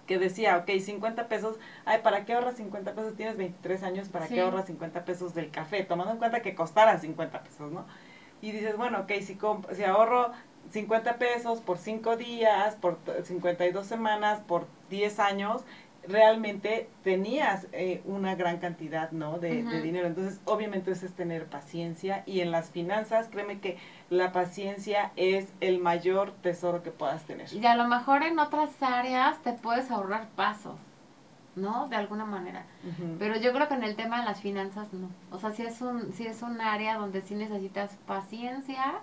[0.06, 3.14] que decía, ok, 50 pesos, ay, ¿para qué ahorras 50 pesos?
[3.14, 4.34] Tienes 23 años, ¿para Sí.
[4.34, 5.84] qué ahorras 50 pesos del café?
[5.84, 7.84] Tomando en cuenta que costara 50 pesos, ¿no?
[8.42, 10.32] Y dices, bueno, ok, si, comp- si ahorro
[10.72, 15.62] 50 pesos por 5 días, por t- 52 semanas, por 10 años,
[16.08, 19.38] realmente tenías eh, una gran cantidad, ¿no?
[19.38, 20.06] De, dinero.
[20.06, 23.78] Entonces, obviamente eso es tener paciencia y en las finanzas, créeme que
[24.10, 27.52] la paciencia es el mayor tesoro que puedas tener.
[27.52, 30.78] Y a lo mejor en otras áreas te puedes ahorrar pasos,
[31.54, 31.88] ¿no?
[31.88, 32.64] De alguna manera.
[33.18, 35.08] Pero yo creo que en el tema de las finanzas no.
[35.30, 38.94] O sea, sí es un, sí es un área donde sí necesitas paciencia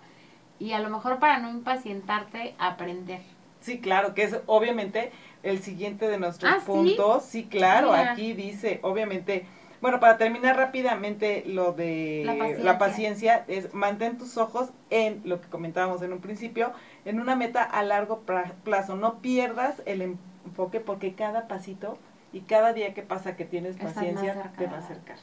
[0.60, 3.22] y a lo mejor para no impacientarte, aprender.
[3.62, 5.12] Sí, claro, que es obviamente
[5.44, 7.24] el siguiente de nuestros Ah, puntos.
[7.24, 8.12] Sí, claro, Mira.
[8.12, 9.46] aquí dice, obviamente,
[9.82, 12.34] bueno, para terminar rápidamente lo de La
[12.74, 13.46] la paciencia.
[13.48, 16.74] es mantén tus ojos en lo que comentábamos en un principio,
[17.06, 18.22] en una meta a largo
[18.64, 18.96] plazo.
[18.98, 21.98] No pierdas el enfoque porque cada pasito
[22.34, 25.18] y cada día que pasa que tienes paciencia te va a la- acercar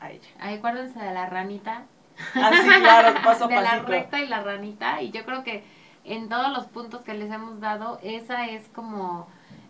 [0.00, 0.28] a ella.
[0.40, 1.82] Ahí acuérdense de la ranita.
[2.34, 3.86] Ah, sí, claro, paso a de la pasito.
[3.88, 5.02] recta y la ranita.
[5.02, 5.62] Y yo creo que
[6.04, 9.28] en todos los puntos que les hemos dado, esa es como,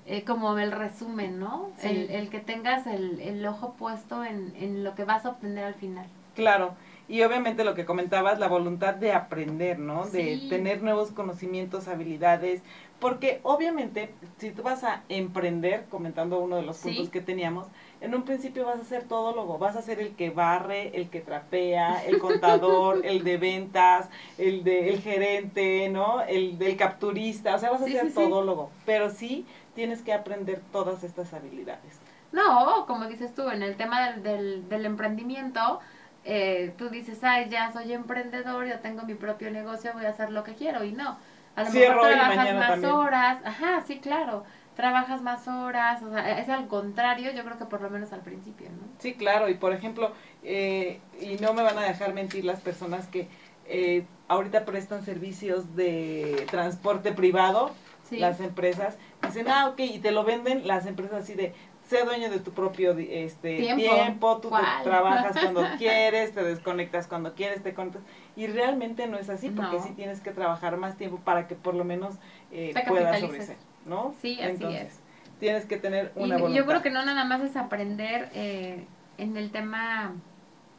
[0.08, 1.70] eh, como el resumen, ¿no?
[1.78, 1.88] Sí.
[1.88, 5.64] El, el que tengas el, el ojo puesto en, en lo que vas a obtener
[5.64, 6.06] al final.
[6.34, 6.74] Claro,
[7.08, 10.06] y obviamente lo que comentabas, la voluntad de aprender, ¿no?
[10.06, 12.62] De tener nuevos conocimientos, habilidades,
[13.00, 16.88] porque obviamente si tú vas a emprender, comentando uno de los Sí.
[16.90, 17.66] puntos que teníamos,
[18.00, 21.20] en un principio vas a ser todólogo, vas a ser el que barre, el que
[21.20, 26.22] trapea, el contador, el de ventas, el de el gerente, ¿no?
[26.22, 28.14] El del capturista, o sea, vas a Sí, ser sí.
[28.14, 29.44] todólogo, pero sí
[29.78, 32.00] tienes que aprender todas estas habilidades.
[32.32, 35.78] No, como dices tú, en el tema del, del, del emprendimiento,
[36.24, 40.32] eh, tú dices, ay, ya soy emprendedor, ya tengo mi propio negocio, voy a hacer
[40.32, 40.82] lo que quiero.
[40.82, 41.16] Y no,
[41.54, 42.92] a lo Cierro mejor trabajas más también.
[42.92, 43.38] horas.
[43.44, 44.42] Ajá, sí, claro.
[44.74, 48.22] Trabajas más horas, o sea, es al contrario, yo creo que por lo menos al
[48.22, 48.82] principio, ¿no?
[48.98, 50.10] Sí, claro, y por ejemplo,
[50.42, 53.28] eh, y no me van a dejar mentir las personas que
[53.66, 57.70] eh, ahorita prestan servicios de transporte privado,
[58.08, 58.16] Sí.
[58.18, 61.54] las empresas, dicen, ah, ok, y te lo venden las empresas así de,
[61.86, 63.82] sé dueño de tu propio este, Tiempo.
[63.82, 68.02] tiempo, tú te trabajas cuando quieres, te desconectas cuando quieres, te conectas,
[68.36, 69.82] y realmente no es así, porque No.
[69.82, 72.14] sí tienes que trabajar más tiempo para que por lo menos
[72.52, 74.14] eh, puedas sobresalir, ¿no?
[74.20, 75.00] Sí, así Entonces, es.
[75.40, 76.58] tienes que tener Y una voluntad.
[76.60, 78.84] yo creo que no nada más es aprender eh,
[79.16, 80.12] en el tema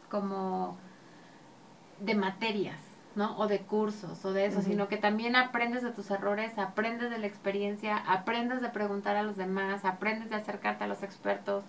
[0.10, 0.78] como
[2.00, 2.78] de materias,
[3.16, 3.38] ¿no?
[3.38, 7.18] O de cursos o de eso, sino que también aprendes de tus errores, aprendes de
[7.18, 11.64] la experiencia, aprendes de preguntar a los demás, aprendes de acercarte a los expertos.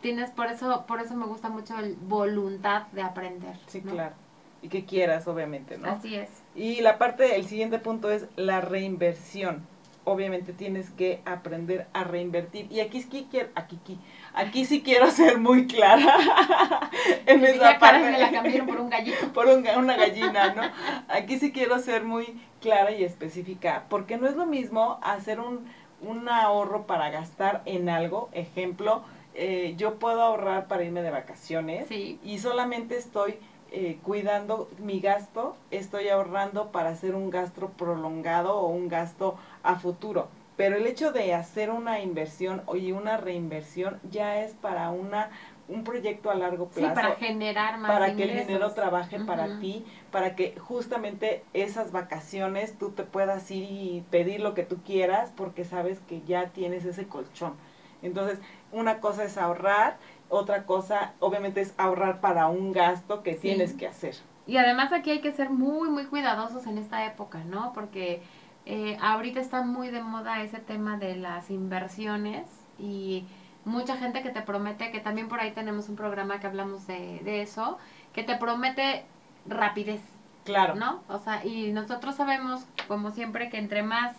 [0.00, 3.56] Tienes por eso por eso me gusta mucho el voluntad de aprender.
[3.66, 3.92] Sí, ¿no?
[3.92, 4.14] claro.
[4.60, 5.88] Y que quieras, obviamente, ¿no?
[5.88, 6.28] Así es.
[6.56, 9.64] Y la parte, el siguiente punto es la reinversión.
[10.04, 12.66] Obviamente tienes que aprender a reinvertir.
[12.72, 13.98] Y aquí aquí, aquí,
[14.38, 16.16] aquí sí quiero ser muy clara
[17.26, 18.10] en Ya esa parte.
[18.10, 19.28] me la cambiaron por un gallito.
[19.34, 20.62] por un una gallina, ¿no?
[21.08, 25.66] Aquí sí quiero ser muy clara y específica, porque no es lo mismo hacer un,
[26.00, 29.02] un ahorro para gastar en algo, ejemplo,
[29.34, 32.18] eh, yo puedo ahorrar para irme de vacaciones Sí.
[32.24, 33.38] y solamente estoy
[33.70, 39.76] eh, cuidando mi gasto, estoy ahorrando para hacer un gasto prolongado o un gasto a
[39.76, 40.28] futuro.
[40.58, 45.30] Pero el hecho de hacer una inversión y una reinversión ya es para una
[45.68, 49.58] un proyecto a largo Sí, plazo para generar más para que el dinero trabaje para
[49.60, 54.78] ti, para que justamente esas vacaciones tú te puedas ir y pedir lo que tú
[54.84, 57.52] quieras porque sabes que ya tienes ese colchón.
[58.02, 58.40] Entonces,
[58.72, 59.98] una cosa es ahorrar,
[60.28, 63.40] otra cosa obviamente es ahorrar para un gasto que Sí.
[63.42, 64.16] tienes que hacer.
[64.48, 67.72] Y además aquí hay que ser muy, muy cuidadosos en esta época, ¿no?
[67.74, 68.22] Porque
[68.70, 72.46] eh, ahorita está muy de moda ese tema de las inversiones
[72.78, 73.24] y
[73.64, 77.20] mucha gente que te promete, que también por ahí tenemos un programa que hablamos de,
[77.24, 77.78] de eso,
[78.12, 79.04] que te promete
[79.46, 80.00] rapidez,
[80.44, 80.74] Claro.
[80.76, 81.02] ¿no?
[81.08, 84.14] O sea, y nosotros sabemos, como siempre, que entre más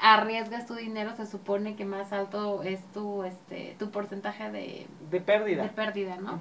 [0.00, 5.20] arriesgas tu dinero, se supone que más alto es tu, este, tu porcentaje de, De
[5.20, 5.62] pérdida.
[5.62, 6.38] de pérdida, ¿no?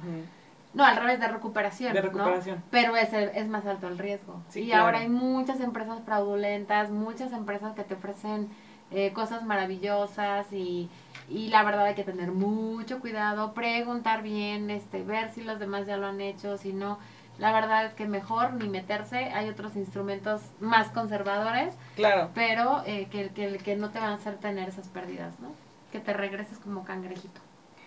[0.76, 1.94] No, al revés, de recuperación.
[1.94, 2.08] De ¿no?
[2.10, 2.64] recuperación.
[2.70, 4.42] Pero es, es más alto el riesgo.
[4.50, 4.84] Sí, y claro.
[4.86, 8.50] ahora hay muchas empresas fraudulentas, muchas empresas que te ofrecen
[8.92, 10.90] eh, cosas maravillosas y,
[11.30, 15.88] y la verdad hay que tener mucho cuidado, preguntar bien, este, ver si los demás
[15.88, 17.00] ya lo han hecho, si no.
[17.40, 19.18] la verdad es que mejor ni meterse.
[19.34, 22.30] Hay otros instrumentos más conservadores, Claro.
[22.36, 25.50] pero eh, que, que, que no te van a hacer tener esas pérdidas, ¿no?
[25.92, 27.42] Que te regreses como cangrejito.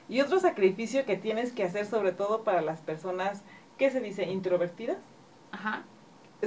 [0.09, 3.43] Y otro sacrificio que tienes que hacer, sobre todo para las personas,
[3.77, 4.25] ¿qué se dice?
[4.25, 4.99] Introvertidas,
[5.53, 5.85] Ajá,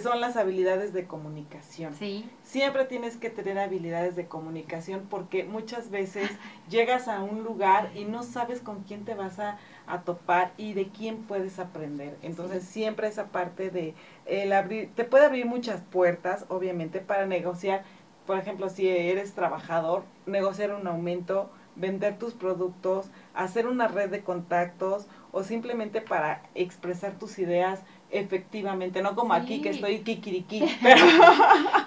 [0.01, 1.93] son las habilidades de comunicación.
[1.95, 2.29] sí.
[2.43, 6.29] Siempre tienes que tener habilidades de comunicación porque muchas veces
[6.69, 9.57] llegas a un lugar y no sabes con quién te vas a,
[9.87, 12.17] a topar y de quién puedes aprender.
[12.21, 13.93] Entonces siempre esa parte de
[14.25, 17.83] el abrir, te puede abrir muchas puertas, obviamente, para negociar.
[18.25, 24.23] Por ejemplo, si eres trabajador, negociar un aumento, vender tus productos, hacer una red de
[24.23, 31.05] contactos o simplemente para expresar tus ideas efectivamente, no como aquí que estoy kikiriki, pero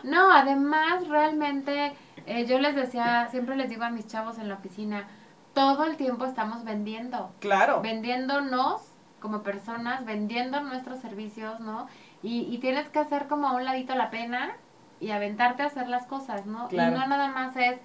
[0.03, 1.93] No, además realmente
[2.26, 5.09] eh, yo les decía, siempre les digo a mis chavos en la oficina,
[5.53, 7.80] todo el tiempo estamos vendiendo, claro.
[7.82, 8.82] vendiéndonos
[9.20, 11.87] como personas, vendiendo nuestros servicios, ¿no?
[12.22, 14.57] Y, y tienes que hacer como a un ladito la pena
[15.01, 16.68] y aventarte a hacer las cosas, ¿no?
[16.68, 16.97] Claro.
[16.97, 17.78] Y no nada más es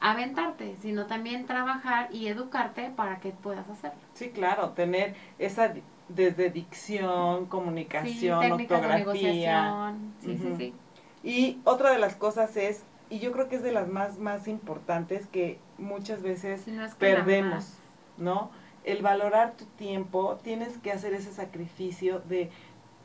[0.00, 3.98] aventarte, sino también trabajar y educarte para que puedas hacerlo.
[4.14, 5.74] Sí, claro, tener esa
[6.08, 8.96] desde dicción, Sí, comunicación, de ortografía.
[8.98, 10.14] negociación.
[10.20, 10.74] Sí, sí, sí.
[11.22, 14.48] Y otra de las cosas es, y yo creo que es de las más más
[14.48, 17.74] importantes que muchas veces Si no es que la perdemos.
[18.16, 18.50] ¿no?
[18.84, 22.50] El valorar tu tiempo, tienes que hacer ese sacrificio de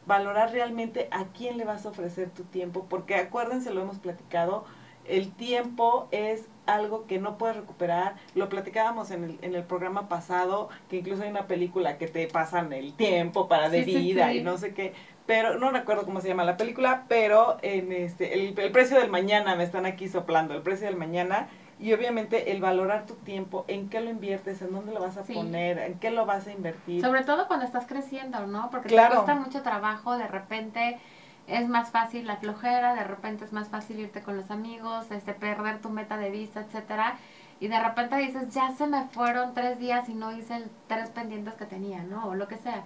[0.05, 4.65] valorar realmente a quién le vas a ofrecer tu tiempo, porque acuérdense, lo hemos platicado,
[5.05, 10.07] el tiempo es algo que no puedes recuperar, lo platicábamos en el, en el programa
[10.07, 13.99] pasado, que incluso hay una película que te pasan el tiempo para de Sí, sí,
[13.99, 14.39] vida sí.
[14.39, 14.93] y no sé qué,
[15.25, 19.09] pero no recuerdo cómo se llama la película, pero en este el, el precio del
[19.09, 21.47] mañana me están aquí soplando, el precio del mañana
[21.77, 25.23] y obviamente el valorar tu tiempo, en qué lo inviertes, en dónde lo vas a
[25.25, 25.33] Sí.
[25.33, 27.01] poner, en qué lo vas a invertir.
[27.01, 28.69] Sobre todo cuando estás creciendo, ¿no?
[28.69, 29.09] Porque Claro.
[29.09, 30.97] te cuesta mucho trabajo, de repente
[31.47, 35.33] es más fácil la flojera, de repente es más fácil irte con los amigos, este,
[35.33, 37.17] perder tu meta de vista, etcétera.
[37.59, 41.09] Y de repente dices, ya se me fueron tres días y no hice el tres
[41.09, 42.27] pendientes que tenía, ¿no?
[42.27, 42.83] O lo que sea.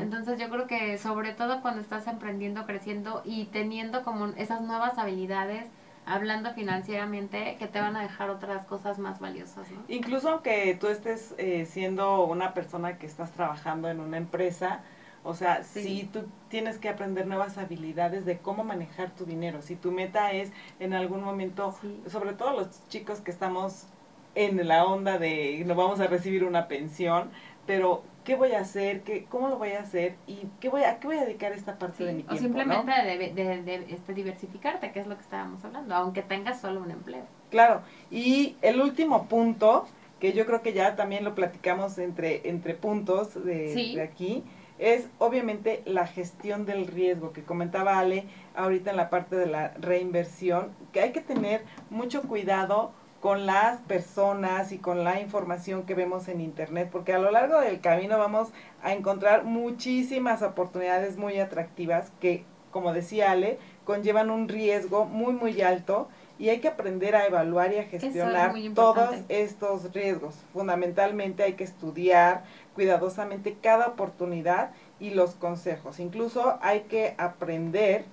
[0.00, 4.98] Entonces yo creo que sobre todo cuando estás emprendiendo, creciendo y teniendo como esas nuevas
[4.98, 5.66] habilidades,
[6.04, 9.82] hablando financieramente, que te van a dejar otras cosas más valiosas, ¿no?
[9.86, 14.80] Incluso aunque tú estés eh, siendo una persona que estás trabajando en una empresa,
[15.24, 15.82] o sea, Sí.
[15.82, 20.32] si tú tienes que aprender nuevas habilidades de cómo manejar tu dinero, si tu meta
[20.32, 22.00] es en algún momento, Sí.
[22.08, 23.86] sobre todo los chicos que estamos
[24.34, 27.30] en la onda de no vamos a recibir una pensión,
[27.66, 29.02] pero ¿qué voy a hacer?
[29.02, 30.14] ¿Qué, ¿Cómo lo voy a hacer?
[30.26, 32.26] ¿Y qué voy a, a qué voy a dedicar esta parte Sí, de mi o
[32.26, 32.42] tiempo?
[32.44, 33.04] simplemente ¿no?
[33.04, 36.90] de, de- de, este, diversificarte, que es lo que estábamos hablando, aunque tengas solo un
[36.90, 37.24] empleo.
[37.50, 39.86] Claro, y el último punto,
[40.20, 43.94] que yo creo que ya también lo platicamos entre, entre puntos de, Sí.
[43.96, 44.44] de aquí,
[44.78, 49.74] es obviamente la gestión del riesgo, que comentaba Ale ahorita en la parte de la
[49.80, 55.94] reinversión, que hay que tener mucho cuidado con las personas y con la información que
[55.94, 58.50] vemos en internet, porque a lo largo del camino vamos
[58.82, 65.60] a encontrar muchísimas oportunidades muy atractivas que, como decía Ale, conllevan un riesgo muy, muy
[65.62, 66.08] alto
[66.38, 70.36] y hay que aprender a evaluar y a gestionar todos estos riesgos.
[70.52, 74.70] Fundamentalmente hay que estudiar cuidadosamente cada oportunidad
[75.00, 75.98] y los consejos.
[75.98, 78.04] Incluso hay que aprender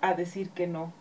[0.00, 0.92] a decir que no.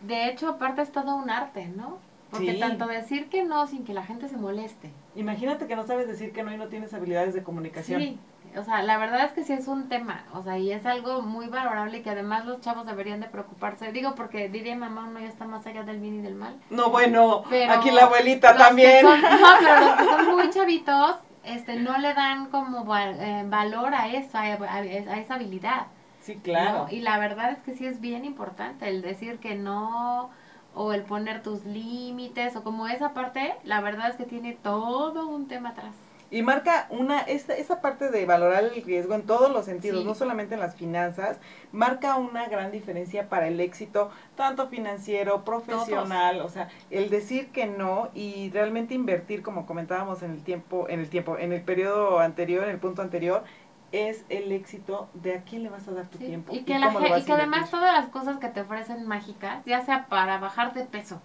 [0.00, 1.98] De hecho, aparte es todo un arte, ¿no?
[2.30, 2.60] Porque Sí.
[2.60, 4.90] tanto decir que no sin que la gente se moleste.
[5.14, 8.00] Imagínate que no sabes decir que no y no tienes habilidades de comunicación.
[8.00, 8.18] Sí,
[8.56, 11.22] o sea, la verdad es que sí es un tema, o sea, y es algo
[11.22, 13.92] muy valorable y que además los chavos deberían de preocuparse.
[13.92, 16.54] Digo, porque diría mamá, uno ya está más allá del bien y del mal.
[16.70, 19.04] No, bueno, Pero aquí la abuelita también.
[19.06, 19.28] son- no,
[19.60, 24.08] pero los que son muy chavitos, este, no le dan como val- eh, valor a
[24.08, 24.82] eso, a, a- a
[25.18, 25.86] esa habilidad.
[26.20, 26.84] Sí, claro.
[26.84, 26.88] ¿no?
[26.90, 30.30] Y la verdad es que sí es bien importante el decir que no
[30.74, 35.26] o el poner tus límites o como esa parte, la verdad es que tiene todo
[35.26, 35.92] un tema atrás.
[36.32, 40.06] Y marca una, esta, esa parte de valorar el riesgo en todos los sentidos, Sí.
[40.06, 41.38] no solamente en las finanzas,
[41.72, 47.66] marca una gran diferencia para el éxito, tanto financiero, profesional, o sea, el decir que
[47.66, 52.18] no y realmente invertir, como comentábamos en el tiempo, en el tiempo, en el periodo
[52.18, 53.44] anterior, en el punto anterior,
[53.92, 56.52] es el éxito de a quién le vas a dar tu Sí, tiempo.
[56.54, 60.38] Y que, la y además todas las cosas que te ofrecen mágicas, ya sea para
[60.38, 61.20] bajar de peso,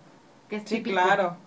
[0.49, 1.38] que es Sí, típico, claro.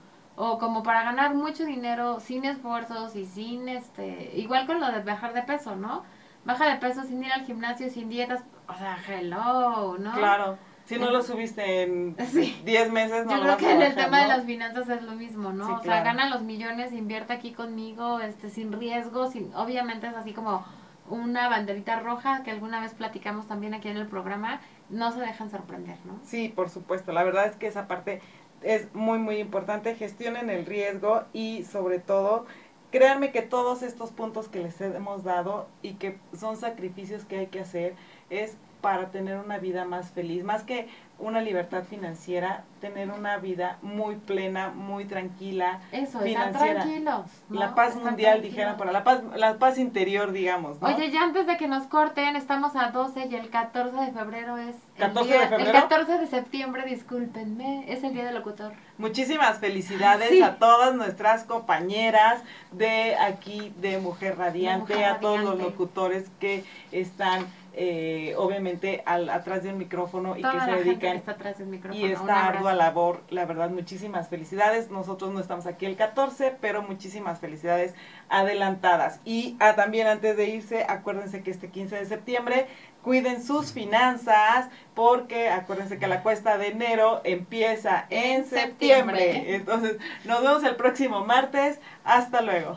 [0.43, 5.03] O como para ganar mucho dinero sin esfuerzos y sin este, igual con lo de
[5.03, 6.03] bajar de peso, ¿no?
[6.47, 10.13] Baja de peso sin ir al gimnasio, sin dietas, o sea, hello, ¿no?
[10.15, 10.57] Claro.
[10.87, 12.59] Si no lo subiste en Sí.
[12.65, 15.03] 10 meses, no Yo lo creo vas que en el tema de las finanzas es
[15.03, 15.67] lo mismo, ¿no?
[15.67, 16.05] Sí, o sea, claro.
[16.07, 20.65] gana los millones, invierte aquí conmigo, este, sin riesgo, sin, obviamente es así como
[21.11, 25.51] una banderita roja que alguna vez platicamos también aquí en el programa, no se dejan
[25.51, 26.19] sorprender, ¿no?
[26.25, 27.13] Sí, por supuesto.
[27.13, 28.23] La verdad es que esa parte
[28.63, 29.95] es muy, muy importante.
[29.95, 32.47] Gestionen el riesgo y sobre todo,
[32.91, 37.47] créanme que todos estos puntos que les hemos dado y que son sacrificios que hay
[37.47, 37.95] que hacer
[38.31, 40.89] es para tener una vida más feliz, más que
[41.21, 47.27] una libertad financiera, tener una vida muy plena, muy tranquila, Eso, están tranquilos.
[47.51, 50.81] La paz mundial, dijeron, para la paz, la paz interior, digamos.
[50.81, 50.89] ¿no?
[50.89, 54.57] Oye, ya antes de que nos corten, estamos a 12 y el 14 de febrero
[54.57, 54.77] es...
[54.97, 55.57] El, de febrero?
[55.59, 58.73] el 14 de septiembre, discúlpenme, es el Día del Locutor.
[58.97, 66.31] Muchísimas felicidades a todas nuestras compañeras de aquí de Mujer Radiante, a todos los locutores
[66.39, 71.59] que están eh, obviamente al, atrás de un micrófono y que se dedican está atrás
[71.59, 72.07] del micrófono.
[72.07, 74.91] y esta ardua labor, la verdad, muchísimas felicidades.
[74.91, 77.95] Nosotros no estamos aquí el 14, pero muchísimas felicidades
[78.29, 79.21] adelantadas.
[79.25, 82.67] Y ah, también antes de irse, acuérdense que este 15 de septiembre
[83.03, 89.55] cuiden sus finanzas porque acuérdense que la cuesta de enero empieza en septiembre.
[89.55, 91.81] Entonces, nos vemos el próximo martes.
[92.05, 92.77] Hasta luego.